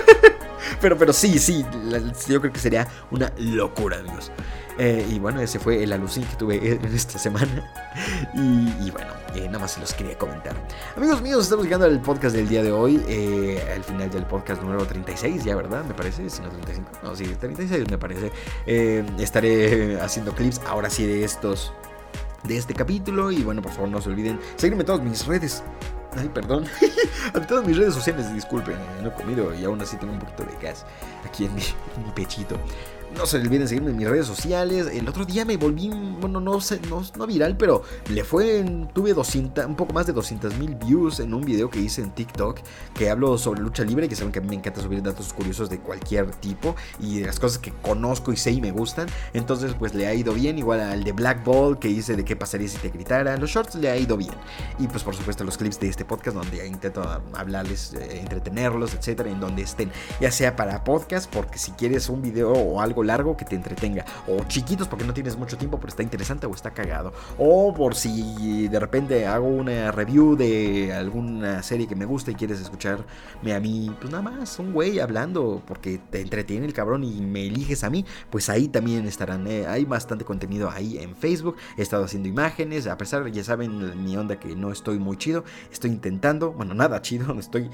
pero, 0.81 0.97
pero 0.97 1.13
sí, 1.13 1.37
sí, 1.37 1.63
yo 2.27 2.41
creo 2.41 2.51
que 2.51 2.59
sería 2.59 2.87
una 3.11 3.31
locura, 3.37 3.99
amigos. 3.99 4.31
Eh, 4.77 5.05
y 5.09 5.19
bueno, 5.19 5.39
ese 5.41 5.59
fue 5.59 5.83
el 5.83 5.93
alucín 5.93 6.23
que 6.23 6.35
tuve 6.35 6.73
en 6.73 6.85
esta 6.85 7.19
semana. 7.19 7.71
Y, 8.33 8.89
bueno, 8.89 9.11
eh, 9.35 9.45
nada 9.45 9.59
más 9.59 9.73
se 9.73 9.79
los 9.79 9.93
quería 9.93 10.17
comentar. 10.17 10.55
Amigos 10.97 11.21
míos, 11.21 11.43
estamos 11.43 11.65
llegando 11.65 11.85
al 11.85 12.01
podcast 12.01 12.35
del 12.35 12.49
día 12.49 12.63
de 12.63 12.71
hoy. 12.71 13.03
Eh, 13.07 13.63
al 13.75 13.83
final 13.83 14.09
del 14.09 14.25
podcast 14.25 14.63
número 14.63 14.83
36, 14.85 15.43
ya, 15.43 15.55
¿verdad? 15.55 15.85
Me 15.85 15.93
parece. 15.93 16.27
Si 16.29 16.41
no 16.41 16.49
35. 16.49 16.89
No, 17.03 17.15
sí, 17.15 17.25
36 17.25 17.91
me 17.91 17.97
parece. 17.99 18.31
estaré 19.19 20.01
haciendo 20.01 20.33
clips 20.33 20.59
ahora 20.65 20.89
sí 20.89 21.05
de 21.05 21.23
estos. 21.23 21.71
De 22.43 22.57
este 22.57 22.73
capítulo. 22.73 23.31
Y 23.31 23.43
bueno, 23.43 23.61
por 23.61 23.71
favor, 23.71 23.89
no 23.89 24.01
se 24.01 24.09
olviden 24.09 24.39
seguirme 24.55 24.81
en 24.81 24.87
todas 24.87 25.03
mis 25.03 25.25
redes. 25.27 25.63
Ay, 26.17 26.29
perdón. 26.29 26.65
a 27.33 27.39
todas 27.41 27.65
mis 27.65 27.77
redes 27.77 27.93
sociales, 27.93 28.33
disculpen, 28.33 28.75
no 29.01 29.09
he 29.09 29.13
comido 29.13 29.53
y 29.53 29.63
aún 29.63 29.81
así 29.81 29.97
tengo 29.97 30.13
un 30.13 30.19
poquito 30.19 30.43
de 30.43 30.57
gas 30.61 30.85
aquí 31.25 31.45
en 31.45 31.55
mi 31.55 31.63
pechito. 32.15 32.57
No 33.15 33.27
se 33.27 33.37
olviden 33.37 33.67
seguirme 33.67 33.91
en 33.91 33.97
mis 33.97 34.07
redes 34.09 34.25
sociales. 34.25 34.87
El 34.91 35.07
otro 35.07 35.23
día 35.23 35.45
me 35.45 35.55
volví, 35.57 35.89
bueno, 36.19 36.39
no 36.39 36.59
sé, 36.59 36.79
no, 36.89 37.03
no 37.15 37.27
viral, 37.27 37.55
pero 37.57 37.83
le 38.09 38.23
fue, 38.23 38.65
tuve 38.93 39.13
200, 39.13 39.65
un 39.65 39.75
poco 39.75 39.93
más 39.93 40.07
de 40.07 40.13
200 40.13 40.57
mil 40.57 40.75
views 40.75 41.19
en 41.19 41.33
un 41.33 41.41
video 41.41 41.69
que 41.69 41.79
hice 41.79 42.01
en 42.01 42.11
TikTok 42.11 42.59
que 42.95 43.11
hablo 43.11 43.37
sobre 43.37 43.61
lucha 43.61 43.83
libre, 43.83 44.09
que 44.09 44.15
saben 44.15 44.31
que 44.31 44.39
a 44.39 44.41
mí 44.41 44.49
me 44.49 44.55
encanta 44.55 44.81
subir 44.81 45.03
datos 45.03 45.31
curiosos 45.31 45.69
de 45.69 45.79
cualquier 45.79 46.31
tipo 46.31 46.75
y 46.99 47.19
de 47.19 47.27
las 47.27 47.39
cosas 47.39 47.59
que 47.59 47.71
conozco 47.71 48.33
y 48.33 48.37
sé 48.37 48.51
y 48.51 48.61
me 48.61 48.71
gustan. 48.71 49.07
Entonces, 49.33 49.75
pues 49.77 49.93
le 49.93 50.07
ha 50.07 50.13
ido 50.13 50.33
bien. 50.33 50.57
Igual 50.57 50.81
al 50.81 51.03
de 51.03 51.11
Black 51.11 51.43
Ball 51.43 51.77
que 51.77 51.89
hice 51.89 52.15
de 52.15 52.25
qué 52.25 52.35
pasaría 52.35 52.67
si 52.67 52.77
te 52.77 52.89
gritara. 52.89 53.37
Los 53.37 53.51
shorts 53.51 53.75
le 53.75 53.91
ha 53.91 53.97
ido 53.97 54.17
bien. 54.17 54.33
Y 54.79 54.87
pues 54.87 55.03
por 55.03 55.15
supuesto 55.15 55.43
los 55.43 55.57
clips 55.57 55.79
de 55.79 55.89
este 55.89 56.03
podcast 56.03 56.35
donde 56.35 56.65
intento 56.65 57.03
hablarles, 57.35 57.93
eh, 57.93 58.19
entretenerlos, 58.21 58.95
etcétera, 58.95 59.29
en 59.29 59.39
donde 59.39 59.61
estén. 59.61 59.91
Ya 60.19 60.31
sea 60.31 60.55
para 60.55 60.83
podcast, 60.83 61.31
porque 61.31 61.59
si 61.59 61.71
quieres 61.71 62.09
un 62.09 62.21
video 62.21 62.51
o 62.51 62.81
algo 62.81 63.02
largo 63.03 63.37
que 63.37 63.45
te 63.45 63.55
entretenga. 63.55 64.05
O 64.27 64.43
chiquitos 64.45 64.87
porque 64.87 65.05
no 65.05 65.13
tienes 65.13 65.37
mucho 65.37 65.57
tiempo 65.57 65.77
pero 65.77 65.89
está 65.89 66.03
interesante 66.03 66.45
o 66.45 66.53
está 66.53 66.71
cagado. 66.71 67.13
O 67.37 67.73
por 67.73 67.95
si 67.95 68.67
de 68.67 68.79
repente 68.79 69.25
hago 69.25 69.47
una 69.47 69.91
review 69.91 70.35
de 70.35 70.93
alguna 70.93 71.63
serie 71.63 71.87
que 71.87 71.95
me 71.95 72.05
gusta 72.05 72.31
y 72.31 72.35
quieres 72.35 72.59
escucharme 72.59 73.53
a 73.53 73.59
mí, 73.59 73.93
pues 73.99 74.11
nada 74.11 74.23
más, 74.23 74.59
un 74.59 74.73
güey 74.73 74.99
hablando 74.99 75.61
porque 75.65 75.99
te 76.09 76.21
entretiene 76.21 76.65
el 76.65 76.73
cabrón 76.73 77.03
y 77.03 77.21
me 77.21 77.47
eliges 77.47 77.83
a 77.83 77.89
mí, 77.89 78.05
pues 78.29 78.49
ahí 78.49 78.67
también 78.67 79.05
estarán. 79.05 79.47
Eh, 79.47 79.65
hay 79.67 79.85
bastante 79.85 80.25
contenido 80.25 80.69
ahí 80.69 80.97
en 80.97 81.15
Facebook. 81.15 81.57
He 81.77 81.81
estado 81.81 82.05
haciendo 82.05 82.29
imágenes, 82.29 82.87
a 82.87 82.97
pesar, 82.97 83.29
ya 83.31 83.43
saben 83.43 84.03
mi 84.03 84.15
onda 84.17 84.39
que 84.39 84.55
no 84.55 84.71
estoy 84.71 84.99
muy 84.99 85.17
chido. 85.17 85.43
Estoy 85.71 85.91
intentando, 85.91 86.51
bueno, 86.51 86.73
nada 86.73 87.01
chido, 87.01 87.33
estoy 87.39 87.69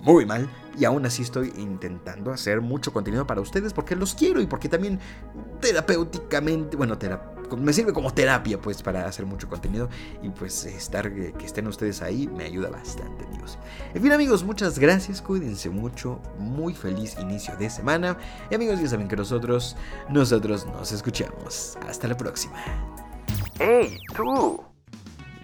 muy 0.00 0.26
mal 0.26 0.48
y 0.78 0.84
aún 0.84 1.04
así 1.06 1.22
estoy 1.22 1.52
intentando 1.56 2.30
hacer 2.32 2.60
mucho 2.60 2.92
contenido 2.92 3.26
para 3.26 3.40
ustedes 3.40 3.72
porque 3.72 3.96
los 3.96 4.14
quiero 4.14 4.40
y 4.40 4.46
porque 4.46 4.68
también 4.68 5.00
terapéuticamente, 5.60 6.76
bueno, 6.76 6.96
me 7.56 7.72
sirve 7.72 7.92
como 7.92 8.12
terapia, 8.12 8.60
pues, 8.60 8.82
para 8.82 9.06
hacer 9.06 9.26
mucho 9.26 9.48
contenido. 9.48 9.88
Y 10.22 10.30
pues 10.30 10.64
estar, 10.64 11.12
que 11.12 11.44
estén 11.44 11.66
ustedes 11.66 12.02
ahí 12.02 12.28
me 12.28 12.44
ayuda 12.44 12.70
bastante, 12.70 13.24
amigos. 13.24 13.58
En 13.94 14.02
fin, 14.02 14.12
amigos, 14.12 14.44
muchas 14.44 14.78
gracias. 14.78 15.22
Cuídense 15.22 15.70
mucho. 15.70 16.20
Muy 16.38 16.74
feliz 16.74 17.16
inicio 17.18 17.56
de 17.56 17.70
semana. 17.70 18.16
Y 18.50 18.54
amigos, 18.54 18.80
ya 18.80 18.88
saben 18.88 19.08
que 19.08 19.16
nosotros, 19.16 19.76
nosotros 20.08 20.66
nos 20.66 20.92
escuchamos. 20.92 21.78
Hasta 21.88 22.08
la 22.08 22.16
próxima. 22.16 22.56
¡Hey, 23.58 23.98
tú! 24.14 24.77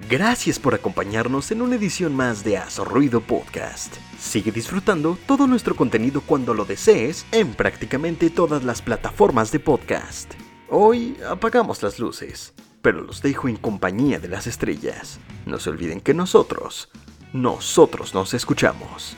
Gracias 0.09 0.59
por 0.59 0.75
acompañarnos 0.75 1.51
en 1.51 1.62
una 1.62 1.77
edición 1.77 2.14
más 2.14 2.45
de 2.45 2.59
Aso 2.59 2.85
Ruido 2.85 3.23
Podcast. 3.23 3.97
Sigue 4.19 4.53
disfrutando 4.53 5.17
todo 5.27 5.47
nuestro 5.47 5.75
contenido 5.75 6.21
cuando 6.21 6.53
lo 6.53 6.67
desees 6.67 7.25
en 7.33 7.55
prácticamente 7.55 8.29
todas 8.29 8.64
las 8.64 8.83
plataformas 8.83 9.51
de 9.51 9.61
podcast. 9.61 10.35
Hoy 10.69 11.17
apagamos 11.27 11.83
las 11.83 11.99
luces, 11.99 12.53
pero 12.83 13.01
los 13.01 13.23
dejo 13.23 13.49
en 13.49 13.57
compañía 13.57 14.19
de 14.19 14.29
las 14.29 14.47
estrellas. 14.47 15.21
No 15.47 15.59
se 15.59 15.71
olviden 15.71 16.03
que 16.03 16.12
nosotros, 16.12 16.90
nosotros 17.33 18.12
nos 18.12 18.35
escuchamos. 18.35 19.17